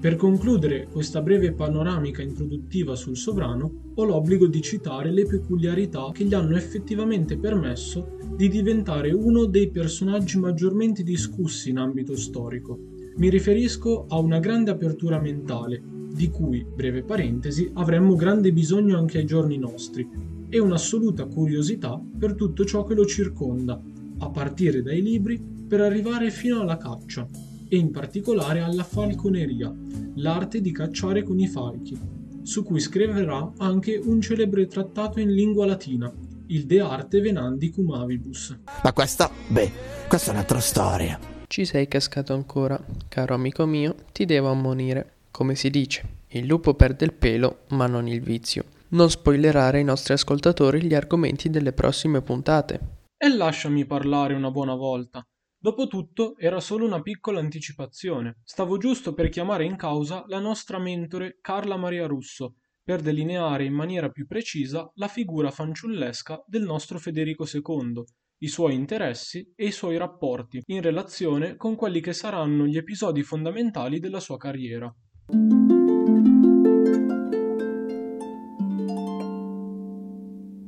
Per 0.00 0.16
concludere 0.16 0.88
questa 0.90 1.20
breve 1.20 1.52
panoramica 1.52 2.22
introduttiva 2.22 2.94
sul 2.94 3.18
sovrano, 3.18 3.92
ho 3.96 4.04
l'obbligo 4.04 4.46
di 4.46 4.62
citare 4.62 5.10
le 5.10 5.26
peculiarità 5.26 6.10
che 6.10 6.24
gli 6.24 6.32
hanno 6.32 6.56
effettivamente 6.56 7.36
permesso 7.36 8.16
di 8.34 8.48
diventare 8.48 9.12
uno 9.12 9.44
dei 9.44 9.68
personaggi 9.68 10.38
maggiormente 10.38 11.02
discussi 11.02 11.68
in 11.68 11.76
ambito 11.76 12.16
storico. 12.16 12.78
Mi 13.16 13.28
riferisco 13.28 14.06
a 14.08 14.18
una 14.20 14.38
grande 14.38 14.70
apertura 14.70 15.20
mentale, 15.20 15.82
di 16.14 16.30
cui, 16.30 16.64
breve 16.64 17.02
parentesi, 17.02 17.70
avremmo 17.74 18.14
grande 18.14 18.52
bisogno 18.52 18.96
anche 18.96 19.18
ai 19.18 19.26
giorni 19.26 19.58
nostri, 19.58 20.08
e 20.54 20.60
un'assoluta 20.60 21.24
curiosità 21.24 22.00
per 22.16 22.36
tutto 22.36 22.64
ciò 22.64 22.84
che 22.84 22.94
lo 22.94 23.04
circonda, 23.04 23.76
a 24.18 24.30
partire 24.30 24.82
dai 24.82 25.02
libri 25.02 25.36
per 25.66 25.80
arrivare 25.80 26.30
fino 26.30 26.60
alla 26.60 26.76
caccia, 26.76 27.26
e 27.68 27.76
in 27.76 27.90
particolare 27.90 28.60
alla 28.60 28.84
falconeria, 28.84 29.74
l'arte 30.14 30.60
di 30.60 30.70
cacciare 30.70 31.24
con 31.24 31.40
i 31.40 31.48
falchi, 31.48 31.98
su 32.42 32.62
cui 32.62 32.78
scriverà 32.78 33.50
anche 33.56 34.00
un 34.00 34.20
celebre 34.20 34.68
trattato 34.68 35.18
in 35.18 35.34
lingua 35.34 35.66
latina, 35.66 36.12
il 36.46 36.66
De 36.66 36.78
Arte 36.78 37.20
Venandi 37.20 37.70
Cum 37.70 37.90
Avibus. 37.90 38.56
Ma 38.84 38.92
questa, 38.92 39.28
beh, 39.48 39.72
questa 40.06 40.30
è 40.30 40.34
un'altra 40.34 40.60
storia. 40.60 41.18
Ci 41.48 41.64
sei 41.64 41.88
cascato 41.88 42.32
ancora, 42.32 42.80
caro 43.08 43.34
amico 43.34 43.66
mio, 43.66 43.96
ti 44.12 44.24
devo 44.24 44.50
ammonire. 44.50 45.14
Come 45.32 45.56
si 45.56 45.68
dice, 45.68 46.02
il 46.28 46.46
lupo 46.46 46.74
perde 46.74 47.04
il 47.06 47.12
pelo, 47.12 47.62
ma 47.70 47.88
non 47.88 48.06
il 48.06 48.20
vizio 48.20 48.66
non 48.94 49.10
spoilerare 49.10 49.78
ai 49.78 49.84
nostri 49.84 50.12
ascoltatori 50.12 50.82
gli 50.82 50.94
argomenti 50.94 51.50
delle 51.50 51.72
prossime 51.72 52.22
puntate. 52.22 53.02
E 53.16 53.28
lasciami 53.28 53.86
parlare 53.86 54.34
una 54.34 54.50
buona 54.50 54.74
volta. 54.74 55.26
Dopotutto 55.58 56.36
era 56.36 56.60
solo 56.60 56.84
una 56.84 57.00
piccola 57.00 57.40
anticipazione. 57.40 58.40
Stavo 58.44 58.76
giusto 58.76 59.14
per 59.14 59.30
chiamare 59.30 59.64
in 59.64 59.76
causa 59.76 60.24
la 60.26 60.38
nostra 60.38 60.78
mentore 60.78 61.38
Carla 61.40 61.76
Maria 61.76 62.06
Russo, 62.06 62.56
per 62.82 63.00
delineare 63.00 63.64
in 63.64 63.72
maniera 63.72 64.10
più 64.10 64.26
precisa 64.26 64.90
la 64.96 65.08
figura 65.08 65.50
fanciullesca 65.50 66.44
del 66.46 66.64
nostro 66.64 66.98
Federico 66.98 67.46
II, 67.50 68.04
i 68.42 68.48
suoi 68.48 68.74
interessi 68.74 69.52
e 69.56 69.66
i 69.66 69.72
suoi 69.72 69.96
rapporti 69.96 70.62
in 70.66 70.82
relazione 70.82 71.56
con 71.56 71.76
quelli 71.76 72.00
che 72.00 72.12
saranno 72.12 72.66
gli 72.66 72.76
episodi 72.76 73.22
fondamentali 73.22 74.00
della 74.00 74.20
sua 74.20 74.36
carriera. 74.36 74.94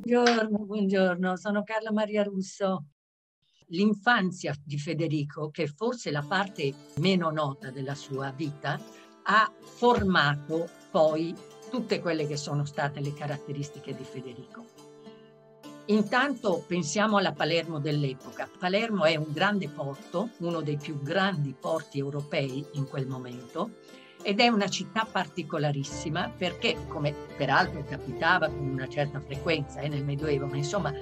Buongiorno, 0.07 0.59
buongiorno, 0.59 1.35
sono 1.35 1.63
Carla 1.63 1.91
Maria 1.91 2.23
Russo. 2.23 2.85
L'infanzia 3.71 4.55
di 4.63 4.79
Federico, 4.79 5.49
che 5.49 5.67
forse 5.67 6.11
la 6.11 6.23
parte 6.25 6.73
meno 6.99 7.29
nota 7.29 7.71
della 7.71 7.93
sua 7.93 8.31
vita, 8.31 8.79
ha 9.23 9.51
formato 9.59 10.69
poi 10.91 11.35
tutte 11.69 11.99
quelle 11.99 12.25
che 12.25 12.37
sono 12.37 12.63
state 12.63 13.01
le 13.01 13.13
caratteristiche 13.13 13.93
di 13.93 14.05
Federico. 14.05 14.63
Intanto 15.87 16.63
pensiamo 16.65 17.17
alla 17.17 17.33
Palermo 17.33 17.79
dell'epoca. 17.79 18.49
Palermo 18.57 19.03
è 19.03 19.17
un 19.17 19.33
grande 19.33 19.67
porto, 19.67 20.29
uno 20.37 20.61
dei 20.61 20.77
più 20.77 21.01
grandi 21.01 21.53
porti 21.53 21.99
europei 21.99 22.65
in 22.75 22.87
quel 22.87 23.07
momento, 23.07 23.71
ed 24.21 24.39
è 24.39 24.47
una 24.47 24.67
città 24.67 25.07
particolarissima 25.09 26.31
perché, 26.35 26.75
come 26.87 27.13
peraltro 27.35 27.83
capitava 27.83 28.49
con 28.49 28.67
una 28.67 28.87
certa 28.87 29.19
frequenza 29.19 29.79
eh, 29.79 29.87
nel 29.87 30.03
Medioevo, 30.03 30.45
ma 30.47 30.57
insomma 30.57 30.93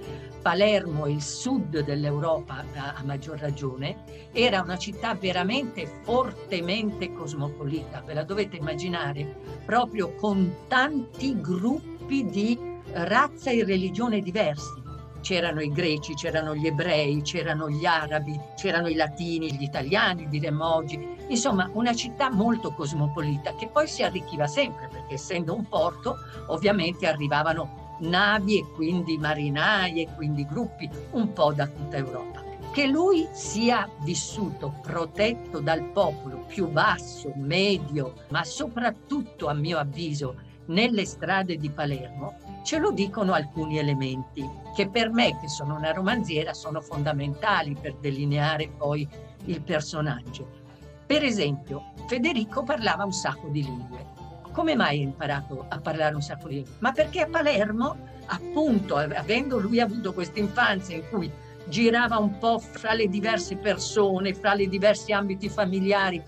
Palermo, 0.41 1.07
il 1.07 1.21
sud 1.21 1.79
dell'Europa 1.83 2.63
a, 2.75 2.93
a 2.97 3.03
maggior 3.03 3.39
ragione, 3.39 4.29
era 4.31 4.61
una 4.61 4.77
città 4.77 5.15
veramente 5.15 5.87
fortemente 6.03 7.11
cosmopolita, 7.13 8.01
ve 8.05 8.13
la 8.13 8.23
dovete 8.23 8.57
immaginare, 8.57 9.35
proprio 9.65 10.13
con 10.15 10.53
tanti 10.67 11.39
gruppi 11.39 12.25
di 12.25 12.57
razza 12.91 13.49
e 13.49 13.63
religione 13.63 14.21
diversi 14.21 14.84
c'erano 15.25 15.59
i 15.59 15.71
greci, 15.71 16.13
c'erano 16.13 16.53
gli 16.53 16.67
ebrei, 16.67 17.23
c'erano 17.23 17.67
gli 17.67 17.83
arabi, 17.83 18.39
c'erano 18.55 18.87
i 18.89 18.93
latini, 18.93 19.51
gli 19.51 19.63
italiani, 19.63 20.27
diremmo 20.29 20.75
oggi. 20.75 21.15
Insomma, 21.29 21.67
una 21.73 21.95
città 21.95 22.29
molto 22.29 22.71
cosmopolita 22.71 23.55
che 23.55 23.67
poi 23.67 23.87
si 23.87 24.03
arricchiva 24.03 24.45
sempre 24.45 24.87
perché 24.87 25.15
essendo 25.15 25.55
un 25.55 25.67
porto 25.67 26.17
ovviamente 26.49 27.07
arrivavano 27.07 27.97
navi 28.01 28.59
e 28.59 28.65
quindi 28.75 29.17
marinai 29.17 30.03
e 30.03 30.13
quindi 30.13 30.45
gruppi 30.45 30.87
un 31.13 31.33
po' 31.33 31.51
da 31.53 31.65
tutta 31.65 31.97
Europa. 31.97 32.43
Che 32.71 32.85
lui 32.85 33.27
sia 33.31 33.89
vissuto 34.03 34.75
protetto 34.83 35.59
dal 35.59 35.85
popolo 35.85 36.43
più 36.45 36.67
basso, 36.67 37.31
medio, 37.33 38.13
ma 38.29 38.43
soprattutto 38.43 39.47
a 39.47 39.53
mio 39.53 39.79
avviso 39.79 40.35
nelle 40.65 41.05
strade 41.05 41.57
di 41.57 41.69
Palermo, 41.71 42.37
ce 42.65 42.79
lo 42.79 42.89
dicono 42.89 43.33
alcuni 43.33 43.77
elementi 43.77 44.43
che 44.73 44.89
per 44.89 45.11
me, 45.11 45.37
che 45.39 45.47
sono 45.47 45.75
una 45.75 45.91
romanziera, 45.91 46.51
sono 46.53 46.81
fondamentali 46.81 47.77
per 47.79 47.93
delineare 47.97 48.67
poi 48.75 49.07
il 49.45 49.61
personaggio. 49.61 50.63
Per 51.05 51.23
esempio, 51.23 51.93
Federico 52.07 52.63
parlava 52.63 53.05
un 53.05 53.13
sacco 53.13 53.49
di 53.49 53.63
lingue. 53.63 54.13
Come 54.51 54.75
mai 54.75 54.99
ha 54.99 55.03
imparato 55.03 55.65
a 55.69 55.79
parlare 55.79 56.15
un 56.15 56.23
sacco 56.23 56.47
di 56.47 56.55
lingue? 56.55 56.73
Ma 56.79 56.91
perché 56.91 57.21
a 57.21 57.27
Palermo, 57.27 57.95
appunto, 58.25 58.95
avendo 58.95 59.59
lui 59.59 59.79
avuto 59.79 60.11
questa 60.11 60.39
infanzia 60.39 60.95
in 60.95 61.03
cui 61.07 61.31
girava 61.67 62.17
un 62.17 62.39
po' 62.39 62.57
fra 62.57 62.93
le 62.93 63.07
diverse 63.07 63.57
persone, 63.57 64.33
fra 64.33 64.55
i 64.55 64.67
diversi 64.67 65.13
ambiti 65.13 65.49
familiari, 65.49 66.19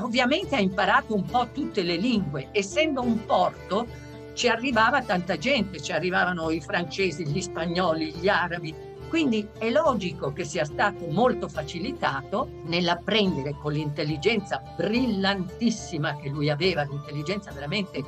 ovviamente 0.00 0.56
ha 0.56 0.60
imparato 0.60 1.14
un 1.14 1.26
po' 1.26 1.48
tutte 1.52 1.82
le 1.82 1.96
lingue. 1.96 2.48
Essendo 2.52 3.02
un 3.02 3.26
porto, 3.26 3.86
ci 4.34 4.48
arrivava 4.48 5.02
tanta 5.02 5.36
gente, 5.36 5.80
ci 5.80 5.92
arrivavano 5.92 6.50
i 6.50 6.60
francesi, 6.60 7.26
gli 7.26 7.40
spagnoli, 7.40 8.12
gli 8.12 8.28
arabi. 8.28 8.74
Quindi 9.08 9.46
è 9.58 9.68
logico 9.70 10.32
che 10.32 10.44
sia 10.44 10.64
stato 10.64 11.06
molto 11.08 11.46
facilitato 11.48 12.48
nell'apprendere 12.64 13.54
con 13.60 13.72
l'intelligenza 13.72 14.62
brillantissima 14.74 16.16
che 16.16 16.30
lui 16.30 16.48
aveva, 16.48 16.84
l'intelligenza 16.84 17.52
veramente 17.52 18.02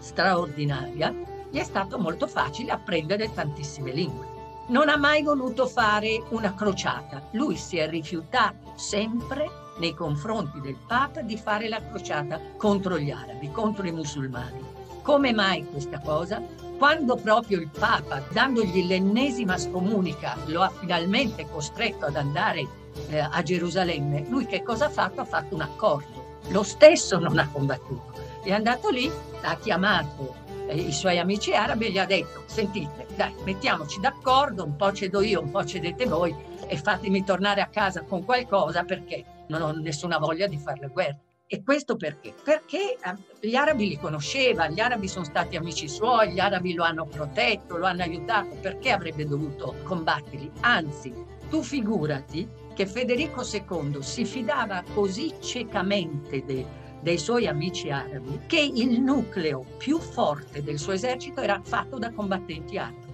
straordinaria, 0.00 1.14
gli 1.50 1.58
è 1.58 1.64
stato 1.64 1.98
molto 1.98 2.26
facile 2.26 2.72
apprendere 2.72 3.32
tantissime 3.32 3.92
lingue. 3.92 4.26
Non 4.68 4.90
ha 4.90 4.96
mai 4.96 5.22
voluto 5.22 5.66
fare 5.66 6.22
una 6.28 6.54
crociata, 6.54 7.26
lui 7.32 7.56
si 7.56 7.78
è 7.78 7.88
rifiutato 7.88 8.74
sempre 8.76 9.48
nei 9.78 9.94
confronti 9.94 10.60
del 10.60 10.76
Papa 10.86 11.22
di 11.22 11.38
fare 11.38 11.68
la 11.68 11.82
crociata 11.82 12.38
contro 12.58 12.98
gli 12.98 13.10
arabi, 13.10 13.50
contro 13.50 13.86
i 13.86 13.92
musulmani. 13.92 14.79
Come 15.02 15.32
mai 15.32 15.66
questa 15.66 15.98
cosa? 15.98 16.42
Quando 16.76 17.16
proprio 17.16 17.58
il 17.58 17.68
Papa, 17.68 18.22
dandogli 18.32 18.86
l'ennesima 18.86 19.56
scomunica, 19.56 20.36
lo 20.46 20.62
ha 20.62 20.70
finalmente 20.70 21.46
costretto 21.48 22.06
ad 22.06 22.16
andare 22.16 22.66
eh, 23.08 23.18
a 23.18 23.42
Gerusalemme, 23.42 24.26
lui 24.28 24.46
che 24.46 24.62
cosa 24.62 24.86
ha 24.86 24.90
fatto? 24.90 25.22
Ha 25.22 25.24
fatto 25.24 25.54
un 25.54 25.62
accordo. 25.62 26.38
Lo 26.48 26.62
stesso 26.62 27.18
non 27.18 27.38
ha 27.38 27.48
combattuto. 27.48 28.12
È 28.42 28.52
andato 28.52 28.90
lì, 28.90 29.10
ha 29.42 29.56
chiamato 29.56 30.34
eh, 30.66 30.76
i 30.76 30.92
suoi 30.92 31.18
amici 31.18 31.54
arabi 31.54 31.86
e 31.86 31.90
gli 31.92 31.98
ha 31.98 32.06
detto, 32.06 32.42
sentite, 32.46 33.06
dai, 33.16 33.34
mettiamoci 33.44 34.00
d'accordo, 34.00 34.64
un 34.64 34.76
po' 34.76 34.92
cedo 34.92 35.22
io, 35.22 35.40
un 35.40 35.50
po' 35.50 35.64
cedete 35.64 36.06
voi 36.06 36.34
e 36.66 36.76
fatemi 36.76 37.24
tornare 37.24 37.62
a 37.62 37.66
casa 37.66 38.02
con 38.02 38.24
qualcosa 38.24 38.84
perché 38.84 39.24
non 39.48 39.62
ho 39.62 39.72
nessuna 39.72 40.18
voglia 40.18 40.46
di 40.46 40.58
fare 40.58 40.80
la 40.80 40.88
guerra. 40.88 41.18
E 41.52 41.64
questo 41.64 41.96
perché? 41.96 42.32
Perché 42.44 42.92
eh, 42.92 43.48
gli 43.48 43.56
arabi 43.56 43.88
li 43.88 43.98
conosceva, 43.98 44.68
gli 44.68 44.78
arabi 44.78 45.08
sono 45.08 45.24
stati 45.24 45.56
amici 45.56 45.88
suoi, 45.88 46.30
gli 46.30 46.38
arabi 46.38 46.74
lo 46.74 46.84
hanno 46.84 47.06
protetto, 47.06 47.76
lo 47.76 47.86
hanno 47.86 48.02
aiutato, 48.02 48.54
perché 48.60 48.92
avrebbe 48.92 49.26
dovuto 49.26 49.74
combatterli? 49.82 50.48
Anzi, 50.60 51.12
tu 51.48 51.64
figurati 51.64 52.48
che 52.72 52.86
Federico 52.86 53.42
II 53.42 54.00
si 54.00 54.24
fidava 54.24 54.84
così 54.94 55.34
ciecamente 55.40 56.44
de, 56.44 56.64
dei 57.00 57.18
suoi 57.18 57.48
amici 57.48 57.90
arabi 57.90 58.42
che 58.46 58.60
il 58.60 59.00
nucleo 59.00 59.64
più 59.76 59.98
forte 59.98 60.62
del 60.62 60.78
suo 60.78 60.92
esercito 60.92 61.40
era 61.40 61.60
fatto 61.64 61.98
da 61.98 62.12
combattenti 62.12 62.78
arabi. 62.78 63.12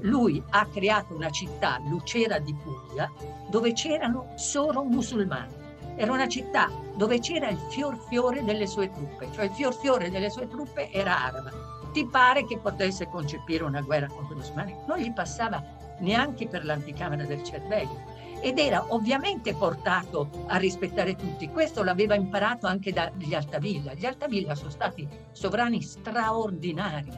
Lui 0.00 0.42
ha 0.50 0.66
creato 0.66 1.14
una 1.14 1.30
città, 1.30 1.80
Lucera 1.88 2.38
di 2.38 2.54
Puglia, 2.54 3.10
dove 3.48 3.72
c'erano 3.72 4.34
solo 4.36 4.84
musulmani 4.84 5.67
era 5.98 6.12
una 6.12 6.28
città 6.28 6.70
dove 6.94 7.18
c'era 7.18 7.48
il 7.48 7.58
fior 7.70 7.98
fiore 8.08 8.44
delle 8.44 8.68
sue 8.68 8.88
truppe, 8.92 9.28
cioè 9.32 9.46
il 9.46 9.50
fior 9.50 9.74
fiore 9.74 10.10
delle 10.10 10.30
sue 10.30 10.46
truppe 10.46 10.92
era 10.92 11.24
araba. 11.24 11.50
Ti 11.92 12.06
pare 12.06 12.46
che 12.46 12.58
potesse 12.58 13.08
concepire 13.08 13.64
una 13.64 13.80
guerra 13.80 14.06
contro 14.06 14.36
gli 14.36 14.40
osmani? 14.40 14.76
Non 14.86 14.98
gli 14.98 15.12
passava 15.12 15.60
neanche 15.98 16.46
per 16.46 16.64
l'anticamera 16.64 17.24
del 17.24 17.42
cervello 17.42 18.16
ed 18.40 18.60
era 18.60 18.84
ovviamente 18.94 19.54
portato 19.54 20.44
a 20.46 20.56
rispettare 20.58 21.16
tutti. 21.16 21.48
Questo 21.48 21.82
l'aveva 21.82 22.14
imparato 22.14 22.68
anche 22.68 22.92
dagli 22.92 23.34
Altavilla. 23.34 23.94
Gli 23.94 24.06
Altavilla 24.06 24.54
sono 24.54 24.70
stati 24.70 25.08
sovrani 25.32 25.82
straordinari, 25.82 27.10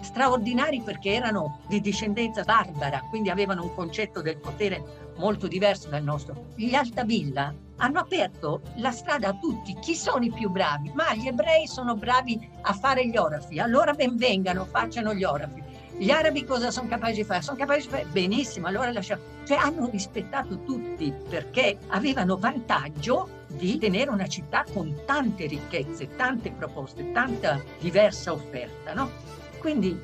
straordinari 0.00 0.80
perché 0.80 1.12
erano 1.12 1.60
di 1.68 1.82
discendenza 1.82 2.44
barbara, 2.44 3.02
quindi 3.10 3.28
avevano 3.28 3.64
un 3.64 3.74
concetto 3.74 4.22
del 4.22 4.38
potere 4.38 5.01
molto 5.22 5.46
diverso 5.46 5.88
dal 5.88 6.02
nostro. 6.02 6.46
Gli 6.56 6.74
Altavilla 6.74 7.54
hanno 7.76 8.00
aperto 8.00 8.60
la 8.76 8.90
strada 8.90 9.28
a 9.28 9.38
tutti. 9.38 9.76
Chi 9.80 9.94
sono 9.94 10.24
i 10.24 10.32
più 10.32 10.50
bravi? 10.50 10.90
Ma 10.94 11.14
gli 11.14 11.28
ebrei 11.28 11.68
sono 11.68 11.94
bravi 11.94 12.50
a 12.62 12.72
fare 12.72 13.06
gli 13.06 13.16
orafi, 13.16 13.60
allora 13.60 13.92
ben 13.92 14.16
vengano, 14.16 14.64
facciano 14.64 15.14
gli 15.14 15.22
orafi. 15.22 15.62
Gli 15.96 16.10
arabi 16.10 16.44
cosa 16.44 16.72
sono 16.72 16.88
capaci 16.88 17.16
di 17.16 17.24
fare? 17.24 17.42
Sono 17.42 17.56
capaci 17.56 17.82
di 17.82 17.88
fare 17.88 18.06
benissimo, 18.06 18.66
allora 18.66 18.90
lasciamo. 18.90 19.22
Cioè 19.46 19.58
hanno 19.58 19.88
rispettato 19.88 20.64
tutti 20.64 21.12
perché 21.28 21.78
avevano 21.88 22.36
vantaggio 22.36 23.28
di 23.46 23.78
tenere 23.78 24.10
una 24.10 24.26
città 24.26 24.64
con 24.72 25.02
tante 25.06 25.46
ricchezze, 25.46 26.16
tante 26.16 26.50
proposte, 26.50 27.12
tanta 27.12 27.62
diversa 27.78 28.32
offerta, 28.32 28.92
no? 28.94 29.10
Quindi 29.60 29.96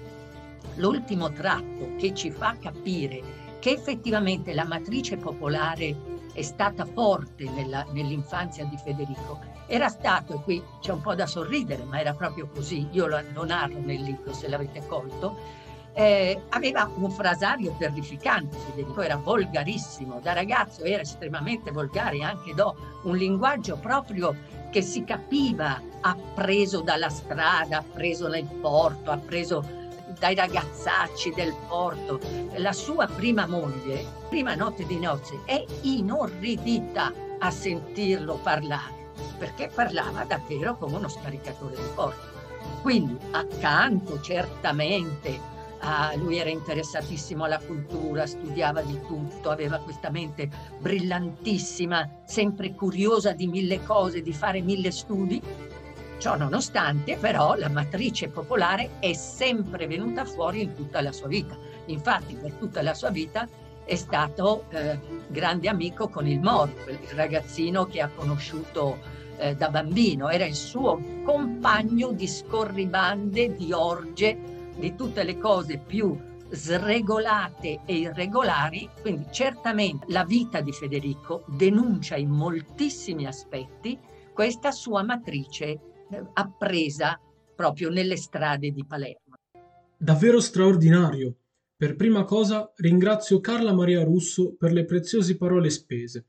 l'ultimo 0.77 1.33
tratto 1.33 1.97
che 1.97 2.15
ci 2.15 2.31
fa 2.31 2.57
capire 2.61 3.38
che 3.59 3.71
effettivamente 3.71 4.55
la 4.55 4.65
matrice 4.65 5.17
popolare 5.17 6.17
è 6.33 6.43
stata 6.43 6.85
forte 6.85 7.49
nella, 7.51 7.85
nell'infanzia 7.93 8.65
di 8.65 8.77
Federico. 8.77 9.41
Era 9.67 9.89
stato, 9.89 10.35
e 10.35 10.43
qui 10.43 10.63
c'è 10.81 10.93
un 10.93 11.01
po' 11.01 11.15
da 11.15 11.27
sorridere, 11.27 11.83
ma 11.85 12.01
era 12.01 12.15
proprio 12.15 12.49
così, 12.49 12.87
io 12.93 13.07
lo, 13.07 13.21
lo 13.33 13.45
narro 13.45 13.81
nel 13.81 14.03
libro 14.03 14.33
se 14.33 14.49
l'avete 14.49 14.87
colto, 14.87 15.37
eh, 15.99 16.43
aveva 16.51 16.89
un 16.95 17.11
frasario 17.11 17.75
terrificante, 17.77 18.57
Federico 18.57 19.01
era 19.01 19.17
volgarissimo, 19.17 20.21
da 20.21 20.33
ragazzo 20.33 20.85
era 20.85 21.03
estremamente 21.03 21.73
volgare, 21.73 22.23
anche 22.23 22.55
do 22.55 22.77
un 23.03 23.17
linguaggio 23.17 23.77
proprio 23.77 24.33
che 24.71 24.81
si 24.81 25.03
capiva, 25.03 25.83
appreso 26.01 26.83
dalla 26.83 27.09
strada, 27.09 27.79
appreso 27.79 28.29
nel 28.29 28.45
porto, 28.45 29.11
appreso 29.11 29.88
dai 30.19 30.35
ragazzacci 30.35 31.33
del 31.35 31.55
porto. 31.69 32.21
La 32.57 32.73
sua 32.73 33.07
prima 33.07 33.47
moglie, 33.47 34.05
prima 34.29 34.55
notte 34.55 34.85
di 34.87 34.99
nozze, 34.99 35.41
è 35.45 35.65
inorridita 35.83 37.13
a 37.39 37.51
sentirlo 37.51 38.39
parlare, 38.43 39.13
perché 39.39 39.71
parlava 39.73 40.25
davvero 40.25 40.77
come 40.77 40.97
uno 40.97 41.09
scaricatore 41.09 41.77
di 41.77 41.89
porto. 41.95 42.37
Quindi 42.83 43.17
accanto 43.31 44.21
certamente 44.21 45.57
a 45.81 46.13
lui 46.17 46.39
era 46.39 46.51
interessatissimo 46.51 47.45
alla 47.45 47.61
cultura, 47.61 48.27
studiava 48.27 48.83
di 48.83 49.01
tutto, 49.07 49.51
aveva 49.51 49.79
questa 49.79 50.11
mente 50.11 50.51
brillantissima, 50.81 52.23
sempre 52.25 52.75
curiosa 52.75 53.33
di 53.33 53.47
mille 53.47 53.85
cose, 53.85 54.21
di 54.21 54.33
fare 54.33 54.61
mille 54.61 54.91
studi, 54.91 55.41
Ciò 56.19 56.37
nonostante, 56.37 57.17
però, 57.17 57.55
la 57.55 57.69
matrice 57.69 58.29
popolare 58.29 58.99
è 58.99 59.13
sempre 59.13 59.87
venuta 59.87 60.25
fuori 60.25 60.63
in 60.63 60.75
tutta 60.75 61.01
la 61.01 61.13
sua 61.13 61.29
vita. 61.29 61.57
Infatti, 61.87 62.35
per 62.35 62.53
tutta 62.55 62.83
la 62.83 62.93
sua 62.93 63.11
vita 63.11 63.49
è 63.85 63.95
stato 63.95 64.65
eh, 64.71 64.99
grande 65.29 65.69
amico 65.69 66.09
con 66.09 66.27
il 66.27 66.41
Moro, 66.41 66.73
il 66.89 66.99
ragazzino 67.15 67.87
che 67.87 68.01
ha 68.01 68.11
conosciuto 68.13 68.99
eh, 69.39 69.55
da 69.55 69.71
bambino. 69.71 70.29
Era 70.29 70.45
il 70.45 70.57
suo 70.57 71.01
compagno 71.23 72.11
di 72.11 72.27
scorribande, 72.27 73.55
di 73.55 73.73
orge, 73.73 74.37
di 74.77 74.97
tutte 74.97 75.23
le 75.23 75.39
cose 75.39 75.79
più 75.79 76.19
sregolate 76.51 77.81
e 77.85 77.95
irregolari, 77.95 78.89
quindi 79.01 79.27
certamente 79.31 80.07
la 80.09 80.25
vita 80.25 80.61
di 80.61 80.73
Federico 80.73 81.45
denuncia 81.47 82.17
in 82.17 82.31
moltissimi 82.31 83.27
aspetti 83.27 83.99
questa 84.33 84.71
sua 84.71 85.03
matrice 85.03 85.81
appresa 86.35 87.21
proprio 87.55 87.91
nelle 87.91 88.17
strade 88.17 88.71
di 88.71 88.85
Palermo. 88.87 89.35
Davvero 89.97 90.41
straordinario. 90.41 91.35
Per 91.77 91.95
prima 91.95 92.25
cosa 92.25 92.73
ringrazio 92.77 93.41
Carla 93.41 93.73
Maria 93.73 94.03
Russo 94.03 94.55
per 94.57 94.73
le 94.73 94.85
preziose 94.85 95.37
parole 95.37 95.71
spese, 95.71 96.27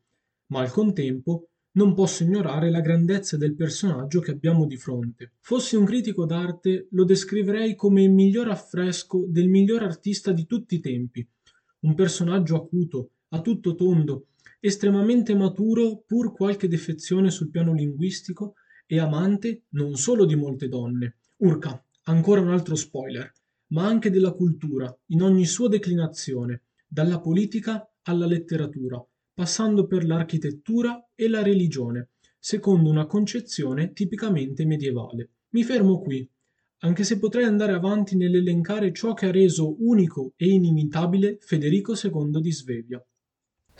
ma 0.48 0.62
al 0.62 0.72
contempo 0.72 1.50
non 1.72 1.94
posso 1.94 2.24
ignorare 2.24 2.70
la 2.70 2.82
grandezza 2.82 3.38
del 3.38 3.56
personaggio 3.56 4.20
che 4.20 4.32
abbiamo 4.32 4.66
di 4.66 4.78
fronte. 4.78 5.34
Fossi 5.40 5.76
un 5.76 5.86
critico 5.86 6.26
d'arte, 6.26 6.88
lo 6.92 7.04
descriverei 7.04 7.76
come 7.76 8.04
il 8.04 8.12
miglior 8.12 8.50
affresco 8.50 9.26
del 9.28 9.48
miglior 9.48 9.84
artista 9.84 10.32
di 10.32 10.46
tutti 10.46 10.76
i 10.76 10.80
tempi. 10.80 11.28
Un 11.82 11.94
personaggio 11.96 12.56
acuto, 12.56 13.12
a 13.30 13.42
tutto 13.42 13.76
tondo, 13.76 14.30
estremamente 14.60 15.36
maturo, 15.36 16.04
pur 16.06 16.34
qualche 16.34 16.68
defezione 16.68 17.30
sul 17.30 17.50
piano 17.50 17.74
linguistico, 17.74 18.56
e 18.92 18.98
amante 18.98 19.66
non 19.74 19.98
solo 19.98 20.26
di 20.26 20.34
molte 20.34 20.68
donne. 20.68 21.18
Urca, 21.38 21.80
ancora 22.06 22.42
un 22.42 22.50
altro 22.50 22.74
spoiler, 22.74 23.32
ma 23.68 23.86
anche 23.86 24.10
della 24.10 24.32
cultura, 24.32 24.92
in 25.10 25.22
ogni 25.22 25.46
sua 25.46 25.68
declinazione, 25.68 26.64
dalla 26.88 27.20
politica 27.20 27.88
alla 28.02 28.26
letteratura, 28.26 29.00
passando 29.32 29.86
per 29.86 30.06
l'architettura 30.06 31.08
e 31.14 31.30
la 31.30 31.44
religione, 31.44 32.10
secondo 32.40 32.90
una 32.90 33.06
concezione 33.06 33.94
tipicamente 33.94 34.66
medievale. 34.66 35.34
Mi 35.50 35.64
fermo 35.64 36.02
qui, 36.02 36.28
anche 36.80 37.04
se 37.04 37.20
potrei 37.20 37.46
andare 37.46 37.74
avanti 37.74 38.18
nell'elencare 38.18 38.92
ciò 38.92 39.14
che 39.14 39.28
ha 39.28 39.32
reso 39.32 39.76
unico 39.86 40.34
e 40.36 40.48
inimitabile 40.48 41.38
Federico 41.42 41.94
II 41.94 42.42
di 42.42 42.52
Svevia. 42.52 43.06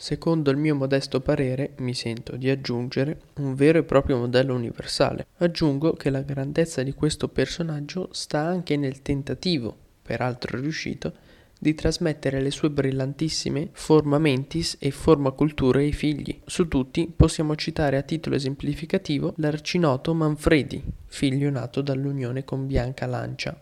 Secondo 0.00 0.50
il 0.50 0.56
mio 0.56 0.74
modesto 0.74 1.20
parere, 1.20 1.74
mi 1.80 1.92
sento 1.92 2.36
di 2.36 2.48
aggiungere 2.48 3.20
un 3.34 3.54
vero 3.54 3.80
e 3.80 3.82
proprio 3.82 4.16
modello 4.16 4.54
universale. 4.54 5.26
Aggiungo 5.36 5.92
che 5.92 6.08
la 6.08 6.22
grandezza 6.22 6.82
di 6.82 6.94
questo 6.94 7.28
personaggio 7.28 8.08
sta 8.12 8.38
anche 8.38 8.78
nel 8.78 9.02
tentativo, 9.02 9.76
peraltro 10.00 10.58
riuscito, 10.58 11.12
di 11.58 11.74
trasmettere 11.74 12.40
le 12.40 12.50
sue 12.50 12.70
brillantissime 12.70 13.68
forma 13.72 14.18
mentis 14.18 14.78
e 14.80 14.90
forma 14.90 15.32
cultura 15.32 15.80
ai 15.80 15.92
figli. 15.92 16.40
Su 16.46 16.66
tutti 16.66 17.12
possiamo 17.14 17.54
citare 17.54 17.98
a 17.98 18.02
titolo 18.02 18.36
esemplificativo 18.36 19.34
l'arcinoto 19.36 20.14
Manfredi, 20.14 20.82
figlio 21.08 21.50
nato 21.50 21.82
dall'unione 21.82 22.42
con 22.44 22.66
Bianca 22.66 23.04
Lancia. 23.04 23.60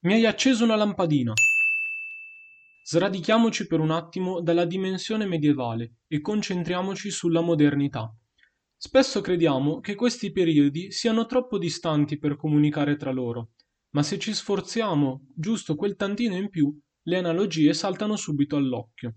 Mi 0.00 0.14
hai 0.14 0.26
acceso 0.26 0.64
una 0.64 0.74
lampadina. 0.74 1.34
Sradichiamoci 2.86 3.66
per 3.66 3.80
un 3.80 3.90
attimo 3.90 4.42
dalla 4.42 4.66
dimensione 4.66 5.24
medievale 5.24 6.00
e 6.06 6.20
concentriamoci 6.20 7.10
sulla 7.10 7.40
modernità. 7.40 8.14
Spesso 8.76 9.22
crediamo 9.22 9.80
che 9.80 9.94
questi 9.94 10.30
periodi 10.32 10.92
siano 10.92 11.24
troppo 11.24 11.56
distanti 11.56 12.18
per 12.18 12.36
comunicare 12.36 12.96
tra 12.96 13.10
loro, 13.10 13.52
ma 13.92 14.02
se 14.02 14.18
ci 14.18 14.34
sforziamo 14.34 15.28
giusto 15.34 15.76
quel 15.76 15.96
tantino 15.96 16.36
in 16.36 16.50
più, 16.50 16.78
le 17.04 17.16
analogie 17.16 17.72
saltano 17.72 18.16
subito 18.16 18.56
all'occhio. 18.56 19.14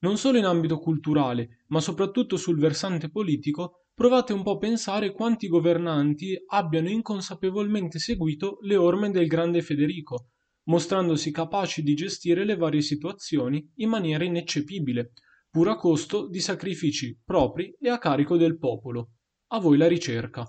Non 0.00 0.18
solo 0.18 0.36
in 0.36 0.44
ambito 0.44 0.78
culturale, 0.78 1.64
ma 1.68 1.80
soprattutto 1.80 2.36
sul 2.36 2.58
versante 2.58 3.08
politico, 3.08 3.86
provate 3.94 4.34
un 4.34 4.42
po' 4.42 4.56
a 4.56 4.58
pensare 4.58 5.12
quanti 5.12 5.48
governanti 5.48 6.36
abbiano 6.48 6.90
inconsapevolmente 6.90 7.98
seguito 7.98 8.58
le 8.60 8.76
orme 8.76 9.10
del 9.10 9.26
grande 9.26 9.62
Federico, 9.62 10.29
mostrandosi 10.64 11.30
capaci 11.30 11.82
di 11.82 11.94
gestire 11.94 12.44
le 12.44 12.56
varie 12.56 12.82
situazioni 12.82 13.70
in 13.76 13.88
maniera 13.88 14.24
ineccepibile, 14.24 15.12
pur 15.50 15.68
a 15.68 15.76
costo 15.76 16.28
di 16.28 16.40
sacrifici 16.40 17.18
propri 17.24 17.74
e 17.78 17.88
a 17.88 17.98
carico 17.98 18.36
del 18.36 18.58
popolo. 18.58 19.12
A 19.48 19.58
voi 19.58 19.76
la 19.76 19.88
ricerca. 19.88 20.46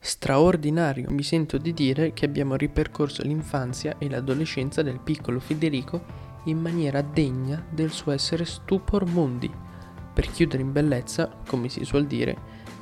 Straordinario, 0.00 1.10
mi 1.10 1.24
sento 1.24 1.58
di 1.58 1.74
dire 1.74 2.12
che 2.12 2.24
abbiamo 2.24 2.54
ripercorso 2.54 3.22
l'infanzia 3.22 3.98
e 3.98 4.08
l'adolescenza 4.08 4.82
del 4.82 5.00
piccolo 5.00 5.40
Federico 5.40 6.26
in 6.44 6.58
maniera 6.60 7.02
degna 7.02 7.66
del 7.68 7.90
suo 7.90 8.12
essere 8.12 8.44
stupor 8.44 9.06
mundi. 9.06 9.50
Per 10.14 10.30
chiudere 10.30 10.62
in 10.62 10.70
bellezza, 10.70 11.28
come 11.46 11.68
si 11.68 11.84
suol 11.84 12.06
dire, 12.06 12.36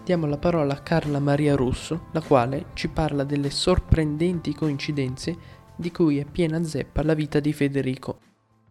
diamo 0.05 0.27
la 0.27 0.37
parola 0.37 0.75
a 0.75 0.81
Carla 0.81 1.19
Maria 1.19 1.57
Russo, 1.57 2.09
la 2.13 2.21
quale 2.21 2.67
ci 2.75 2.89
parla 2.89 3.25
delle 3.25 3.51
sorprendenti 3.51 4.55
coincidenze 4.55 5.37
di 5.77 5.91
cui 5.91 6.19
è 6.19 6.25
piena 6.25 6.63
zeppa 6.65 7.03
la 7.03 7.15
vita 7.15 7.39
di 7.39 7.53
Federico. 7.53 8.19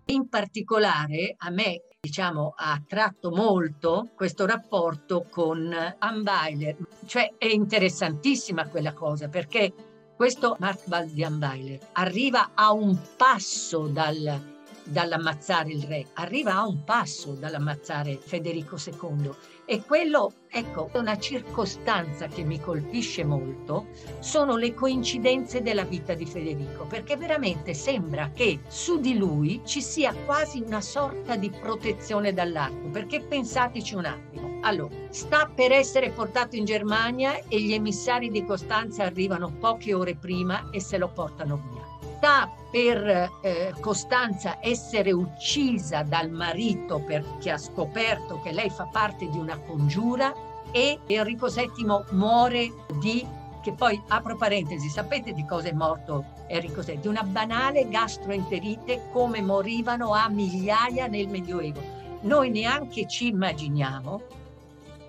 In 0.08 0.28
particolare 0.28 1.36
a 1.38 1.50
me 1.50 1.82
diciamo, 2.00 2.54
ha 2.56 2.74
attratto 2.74 3.32
molto 3.32 4.10
questo 4.16 4.46
rapporto 4.46 5.26
con 5.30 5.74
Anweiler, 5.98 6.78
cioè 7.06 7.34
è 7.38 7.48
interessantissima 7.48 8.68
quella 8.68 8.94
cosa 8.94 9.28
perché 9.28 9.74
questo 10.16 10.56
Mark 10.60 10.84
Waldian 10.88 11.40
Weiler 11.42 11.80
arriva 11.94 12.52
a 12.54 12.72
un 12.72 12.98
passo 13.18 13.88
dal 13.88 14.54
dall'ammazzare 14.86 15.72
il 15.72 15.84
re, 15.84 16.06
arriva 16.14 16.54
a 16.54 16.68
un 16.68 16.84
passo 16.84 17.32
dall'ammazzare 17.34 18.18
Federico 18.18 18.78
II. 18.78 19.32
E 19.68 19.84
quello, 19.84 20.32
ecco, 20.48 20.92
una 20.94 21.18
circostanza 21.18 22.28
che 22.28 22.44
mi 22.44 22.62
colpisce 22.62 23.24
molto 23.24 23.88
sono 24.20 24.58
le 24.58 24.76
coincidenze 24.76 25.64
della 25.64 25.84
vita 25.84 26.14
di 26.14 26.28
Federico, 26.28 26.86
perché 26.86 27.18
veramente 27.18 27.74
sembra 27.74 28.30
che 28.32 28.60
su 28.68 29.00
di 29.00 29.18
lui 29.18 29.62
ci 29.66 29.82
sia 29.82 30.14
quasi 30.26 30.62
una 30.62 30.82
sorta 30.82 31.36
di 31.36 31.50
protezione 31.50 32.32
dall'arco, 32.32 32.90
perché 32.90 33.22
pensateci 33.22 33.96
un 33.96 34.06
attimo. 34.06 34.60
Allora, 34.62 34.96
sta 35.10 35.50
per 35.54 35.72
essere 35.72 36.12
portato 36.12 36.56
in 36.56 36.66
Germania 36.66 37.40
e 37.48 37.60
gli 37.60 37.74
emissari 37.74 38.30
di 38.30 38.46
Costanza 38.46 39.04
arrivano 39.04 39.52
poche 39.52 39.96
ore 39.96 40.16
prima 40.16 40.70
e 40.70 40.80
se 40.80 41.00
lo 41.00 41.10
portano 41.10 41.56
via 41.56 41.75
sta 42.16 42.50
per 42.72 43.32
eh, 43.42 43.74
Costanza 43.80 44.58
essere 44.62 45.12
uccisa 45.12 46.04
dal 46.04 46.30
marito 46.30 47.00
perché 47.00 47.52
ha 47.52 47.58
scoperto 47.58 48.42
che 48.42 48.52
lei 48.52 48.70
fa 48.70 48.86
parte 48.86 49.30
di 49.30 49.38
una 49.38 49.58
congiura 49.60 50.34
e 50.72 51.00
Enrico 51.08 51.48
VII 51.48 52.04
muore 52.12 52.72
di 53.00 53.26
che 53.62 53.74
poi 53.74 54.00
apro 54.10 54.36
parentesi, 54.36 54.90
sapete 54.90 55.34
di 55.34 55.44
cosa 55.46 55.70
è 55.70 55.74
morto 55.74 56.24
Enrico 56.48 56.82
VII? 56.82 57.00
Di 57.00 57.08
una 57.08 57.24
banale 57.24 57.88
gastroenterite 57.90 59.10
come 59.12 59.42
morivano 59.42 60.14
a 60.14 60.30
migliaia 60.30 61.08
nel 61.08 61.28
Medioevo. 61.28 61.82
Noi 62.22 62.52
neanche 62.52 63.08
ci 63.08 63.28
immaginiamo 63.28 64.22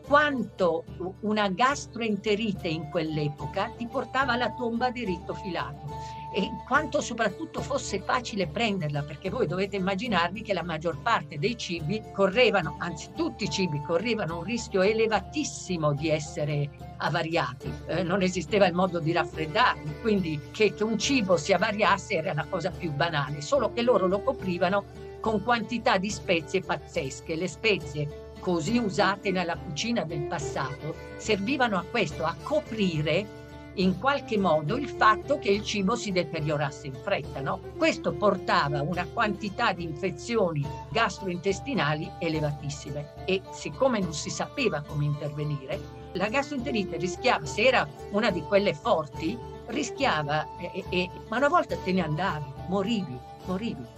quanto 0.06 0.84
una 1.20 1.48
gastroenterite 1.48 2.68
in 2.68 2.88
quell'epoca 2.88 3.72
ti 3.76 3.86
portava 3.86 4.32
alla 4.32 4.52
tomba 4.52 4.90
di 4.90 5.04
ritto 5.04 5.34
filato 5.34 6.15
e 6.36 6.50
quanto 6.66 7.00
soprattutto 7.00 7.62
fosse 7.62 7.98
facile 7.98 8.46
prenderla, 8.46 9.02
perché 9.04 9.30
voi 9.30 9.46
dovete 9.46 9.76
immaginarvi 9.76 10.42
che 10.42 10.52
la 10.52 10.62
maggior 10.62 11.00
parte 11.00 11.38
dei 11.38 11.56
cibi 11.56 12.02
correvano, 12.12 12.76
anzi 12.78 13.08
tutti 13.16 13.44
i 13.44 13.48
cibi 13.48 13.80
correvano 13.80 14.36
un 14.36 14.44
rischio 14.44 14.82
elevatissimo 14.82 15.94
di 15.94 16.10
essere 16.10 16.68
avariati. 16.98 17.72
Eh, 17.86 18.02
non 18.02 18.20
esisteva 18.20 18.66
il 18.66 18.74
modo 18.74 18.98
di 18.98 19.12
raffreddarli, 19.12 20.00
quindi 20.02 20.38
che, 20.50 20.74
un 20.80 20.98
cibo 20.98 21.38
si 21.38 21.54
avariasse 21.54 22.16
era 22.16 22.34
la 22.34 22.44
cosa 22.44 22.70
più 22.70 22.92
banale, 22.92 23.40
solo 23.40 23.72
che 23.72 23.80
loro 23.80 24.06
lo 24.06 24.20
coprivano 24.20 24.84
con 25.20 25.42
quantità 25.42 25.96
di 25.96 26.10
spezie 26.10 26.60
pazzesche. 26.60 27.34
Le 27.34 27.48
spezie 27.48 28.24
così 28.40 28.76
usate 28.76 29.30
nella 29.30 29.56
cucina 29.56 30.04
del 30.04 30.26
passato 30.26 30.94
servivano 31.16 31.78
a 31.78 31.84
questo, 31.90 32.24
a 32.24 32.36
coprire 32.42 33.44
in 33.76 33.98
qualche 33.98 34.38
modo 34.38 34.76
il 34.76 34.88
fatto 34.88 35.38
che 35.38 35.50
il 35.50 35.62
cibo 35.62 35.96
si 35.96 36.12
deteriorasse 36.12 36.86
in 36.86 36.94
fretta. 36.94 37.40
No? 37.40 37.60
Questo 37.76 38.12
portava 38.12 38.82
una 38.82 39.06
quantità 39.12 39.72
di 39.72 39.84
infezioni 39.84 40.64
gastrointestinali 40.90 42.10
elevatissime 42.18 43.24
e 43.24 43.42
siccome 43.52 44.00
non 44.00 44.14
si 44.14 44.30
sapeva 44.30 44.82
come 44.82 45.04
intervenire, 45.04 46.04
la 46.16 46.28
gastroenterite 46.28 46.96
rischiava, 46.96 47.44
se 47.44 47.62
era 47.62 47.86
una 48.10 48.30
di 48.30 48.40
quelle 48.42 48.72
forti, 48.72 49.38
rischiava, 49.66 50.46
e, 50.58 50.84
e, 50.88 51.10
ma 51.28 51.36
una 51.36 51.48
volta 51.48 51.76
te 51.76 51.92
ne 51.92 52.02
andavi, 52.02 52.52
morivi, 52.68 53.18
morivi. 53.44 53.95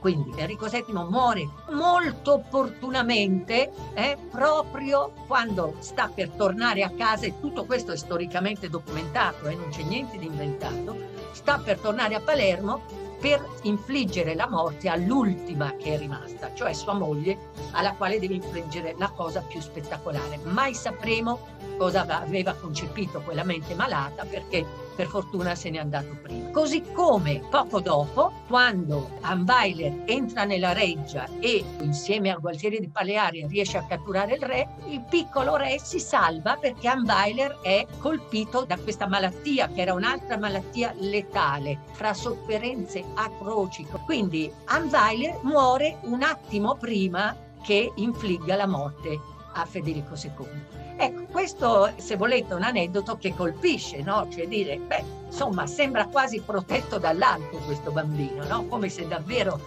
Quindi 0.00 0.32
Enrico 0.36 0.66
VII 0.66 0.84
muore 1.08 1.48
molto 1.70 2.34
opportunamente 2.34 3.70
eh, 3.94 4.16
proprio 4.30 5.12
quando 5.26 5.74
sta 5.80 6.10
per 6.12 6.30
tornare 6.30 6.82
a 6.82 6.90
casa 6.90 7.26
e 7.26 7.40
tutto 7.40 7.64
questo 7.64 7.92
è 7.92 7.96
storicamente 7.96 8.68
documentato 8.68 9.48
eh, 9.48 9.54
non 9.54 9.70
c'è 9.70 9.82
niente 9.82 10.18
di 10.18 10.26
inventato, 10.26 10.96
sta 11.32 11.58
per 11.58 11.78
tornare 11.78 12.14
a 12.14 12.20
Palermo 12.20 13.06
per 13.20 13.44
infliggere 13.62 14.34
la 14.34 14.48
morte 14.48 14.88
all'ultima 14.88 15.74
che 15.76 15.94
è 15.94 15.98
rimasta, 15.98 16.54
cioè 16.54 16.72
sua 16.72 16.92
moglie, 16.92 17.50
alla 17.72 17.94
quale 17.94 18.20
deve 18.20 18.34
infliggere 18.34 18.94
la 18.96 19.10
cosa 19.10 19.40
più 19.40 19.60
spettacolare. 19.60 20.38
Mai 20.44 20.74
sapremo 20.74 21.56
cosa 21.76 22.06
aveva 22.06 22.54
concepito 22.54 23.20
quella 23.20 23.44
mente 23.44 23.74
malata 23.74 24.24
perché 24.24 24.64
per 24.98 25.06
fortuna 25.06 25.54
se 25.54 25.70
n'è 25.70 25.78
andato 25.78 26.18
prima. 26.20 26.50
Così 26.50 26.82
come 26.92 27.40
poco 27.48 27.78
dopo, 27.78 28.32
quando 28.48 29.10
Anweiler 29.20 30.02
entra 30.06 30.42
nella 30.42 30.72
reggia 30.72 31.28
e 31.38 31.64
insieme 31.82 32.30
al 32.30 32.40
gualtiere 32.40 32.80
di 32.80 32.88
Palearia 32.88 33.46
riesce 33.46 33.78
a 33.78 33.84
catturare 33.84 34.34
il 34.34 34.42
re, 34.42 34.68
il 34.88 35.04
piccolo 35.08 35.54
re 35.54 35.78
si 35.78 36.00
salva 36.00 36.56
perché 36.56 36.88
Anweiler 36.88 37.60
è 37.62 37.86
colpito 38.00 38.64
da 38.64 38.76
questa 38.76 39.06
malattia 39.06 39.68
che 39.68 39.82
era 39.82 39.94
un'altra 39.94 40.36
malattia 40.36 40.92
letale, 40.98 41.78
fra 41.92 42.12
sofferenze 42.12 43.04
atroci. 43.14 43.86
Quindi 44.04 44.52
Anweiler 44.64 45.38
muore 45.42 45.98
un 46.02 46.24
attimo 46.24 46.74
prima 46.74 47.36
che 47.62 47.92
infligga 47.94 48.56
la 48.56 48.66
morte 48.66 49.20
a 49.52 49.64
Federico 49.64 50.14
II. 50.20 50.77
Ecco, 51.00 51.26
questo 51.30 51.92
se 51.96 52.16
volete 52.16 52.52
è 52.52 52.56
un 52.56 52.64
aneddoto 52.64 53.16
che 53.16 53.32
colpisce, 53.32 54.02
no? 54.02 54.26
Cioè 54.28 54.48
dire, 54.48 54.78
beh, 54.78 55.04
insomma, 55.26 55.64
sembra 55.68 56.06
quasi 56.06 56.40
protetto 56.40 56.98
dall'alto 56.98 57.58
questo 57.58 57.92
bambino, 57.92 58.44
no? 58.44 58.66
Come 58.66 58.88
se 58.88 59.06
davvero 59.06 59.60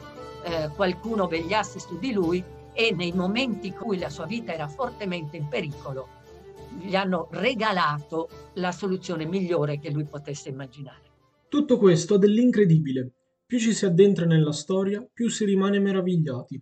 eh, 0.44 0.70
qualcuno 0.76 1.28
vegliasse 1.28 1.80
su 1.80 1.98
di 1.98 2.12
lui 2.12 2.44
e 2.74 2.94
nei 2.94 3.14
momenti 3.14 3.68
in 3.68 3.74
cui 3.76 3.98
la 3.98 4.10
sua 4.10 4.26
vita 4.26 4.54
era 4.54 4.68
fortemente 4.68 5.38
in 5.38 5.48
pericolo 5.48 6.20
gli 6.80 6.96
hanno 6.96 7.28
regalato 7.32 8.30
la 8.54 8.72
soluzione 8.72 9.26
migliore 9.26 9.80
che 9.80 9.90
lui 9.90 10.06
potesse 10.06 10.50
immaginare. 10.50 11.10
Tutto 11.48 11.78
questo 11.78 12.16
ha 12.16 12.18
dell'incredibile. 12.18 13.12
Più 13.46 13.60
ci 13.60 13.74
si 13.74 13.86
addentra 13.86 14.26
nella 14.26 14.54
storia, 14.54 15.06
più 15.12 15.30
si 15.30 15.44
rimane 15.46 15.80
meravigliati. 15.80 16.62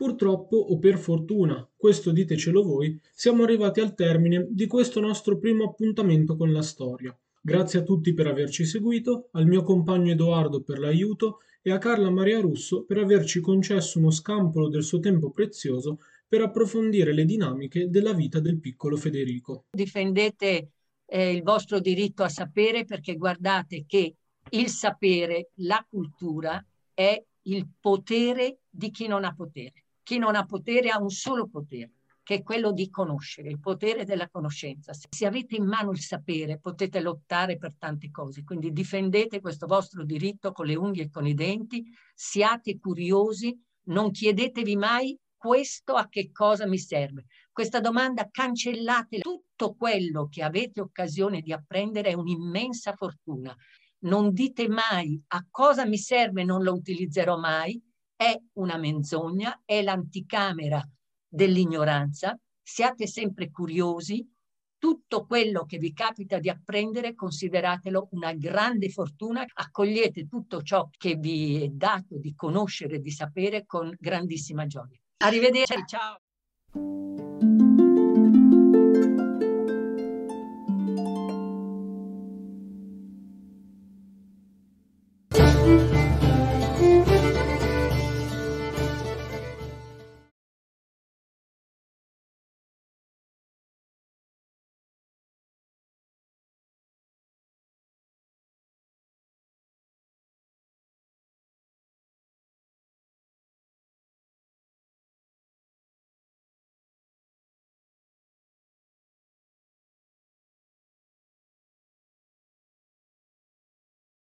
Purtroppo, 0.00 0.56
o 0.56 0.78
per 0.78 0.96
fortuna, 0.96 1.68
questo 1.76 2.10
ditecelo 2.10 2.62
voi, 2.62 2.98
siamo 3.12 3.42
arrivati 3.42 3.80
al 3.80 3.94
termine 3.94 4.46
di 4.48 4.66
questo 4.66 4.98
nostro 4.98 5.36
primo 5.36 5.64
appuntamento 5.64 6.36
con 6.36 6.54
la 6.54 6.62
storia. 6.62 7.14
Grazie 7.38 7.80
a 7.80 7.82
tutti 7.82 8.14
per 8.14 8.26
averci 8.26 8.64
seguito, 8.64 9.28
al 9.32 9.46
mio 9.46 9.62
compagno 9.62 10.12
Edoardo 10.12 10.62
per 10.62 10.78
l'aiuto 10.78 11.40
e 11.60 11.70
a 11.70 11.76
Carla 11.76 12.08
Maria 12.08 12.40
Russo 12.40 12.84
per 12.84 12.96
averci 12.96 13.40
concesso 13.42 13.98
uno 13.98 14.10
scampolo 14.10 14.70
del 14.70 14.84
suo 14.84 15.00
tempo 15.00 15.32
prezioso 15.32 15.98
per 16.26 16.40
approfondire 16.40 17.12
le 17.12 17.26
dinamiche 17.26 17.90
della 17.90 18.14
vita 18.14 18.40
del 18.40 18.58
piccolo 18.58 18.96
Federico. 18.96 19.66
Difendete 19.70 20.70
eh, 21.04 21.30
il 21.30 21.42
vostro 21.42 21.78
diritto 21.78 22.22
a 22.22 22.30
sapere 22.30 22.86
perché 22.86 23.16
guardate 23.16 23.84
che 23.86 24.14
il 24.48 24.68
sapere, 24.68 25.50
la 25.56 25.86
cultura 25.86 26.64
è 26.94 27.22
il 27.42 27.68
potere 27.78 28.60
di 28.70 28.90
chi 28.90 29.06
non 29.06 29.24
ha 29.24 29.34
potere. 29.34 29.84
Chi 30.10 30.18
non 30.18 30.34
ha 30.34 30.44
potere 30.44 30.88
ha 30.88 31.00
un 31.00 31.10
solo 31.10 31.46
potere, 31.46 31.92
che 32.24 32.34
è 32.34 32.42
quello 32.42 32.72
di 32.72 32.90
conoscere, 32.90 33.48
il 33.48 33.60
potere 33.60 34.04
della 34.04 34.28
conoscenza. 34.28 34.92
Se 34.92 35.24
avete 35.24 35.54
in 35.54 35.64
mano 35.64 35.92
il 35.92 36.00
sapere 36.00 36.58
potete 36.58 36.98
lottare 36.98 37.58
per 37.58 37.76
tante 37.76 38.10
cose, 38.10 38.42
quindi 38.42 38.72
difendete 38.72 39.40
questo 39.40 39.68
vostro 39.68 40.02
diritto 40.02 40.50
con 40.50 40.66
le 40.66 40.74
unghie 40.74 41.04
e 41.04 41.10
con 41.10 41.28
i 41.28 41.34
denti, 41.34 41.84
siate 42.12 42.76
curiosi, 42.80 43.56
non 43.84 44.10
chiedetevi 44.10 44.74
mai 44.74 45.16
questo 45.36 45.94
a 45.94 46.08
che 46.08 46.32
cosa 46.32 46.66
mi 46.66 46.78
serve. 46.78 47.26
Questa 47.52 47.78
domanda 47.78 48.26
cancellate 48.28 49.18
tutto 49.18 49.76
quello 49.76 50.26
che 50.26 50.42
avete 50.42 50.80
occasione 50.80 51.40
di 51.40 51.52
apprendere 51.52 52.10
è 52.10 52.14
un'immensa 52.14 52.94
fortuna. 52.94 53.56
Non 54.00 54.32
dite 54.32 54.66
mai 54.66 55.22
a 55.28 55.46
cosa 55.48 55.86
mi 55.86 55.98
serve, 55.98 56.42
non 56.42 56.64
lo 56.64 56.72
utilizzerò 56.72 57.38
mai, 57.38 57.80
è 58.20 58.38
una 58.58 58.76
menzogna, 58.76 59.62
è 59.64 59.80
l'anticamera 59.80 60.86
dell'ignoranza. 61.26 62.38
Siate 62.62 63.06
sempre 63.06 63.50
curiosi. 63.50 64.30
Tutto 64.76 65.24
quello 65.24 65.64
che 65.64 65.78
vi 65.78 65.94
capita 65.94 66.38
di 66.38 66.50
apprendere 66.50 67.14
consideratelo 67.14 68.08
una 68.12 68.34
grande 68.34 68.90
fortuna. 68.90 69.42
Accogliete 69.50 70.26
tutto 70.26 70.60
ciò 70.60 70.90
che 70.98 71.16
vi 71.16 71.62
è 71.62 71.68
dato 71.68 72.18
di 72.18 72.34
conoscere, 72.34 73.00
di 73.00 73.10
sapere 73.10 73.64
con 73.64 73.90
grandissima 73.98 74.66
gioia. 74.66 74.98
Arrivederci, 75.16 75.84
ciao. 75.86 77.59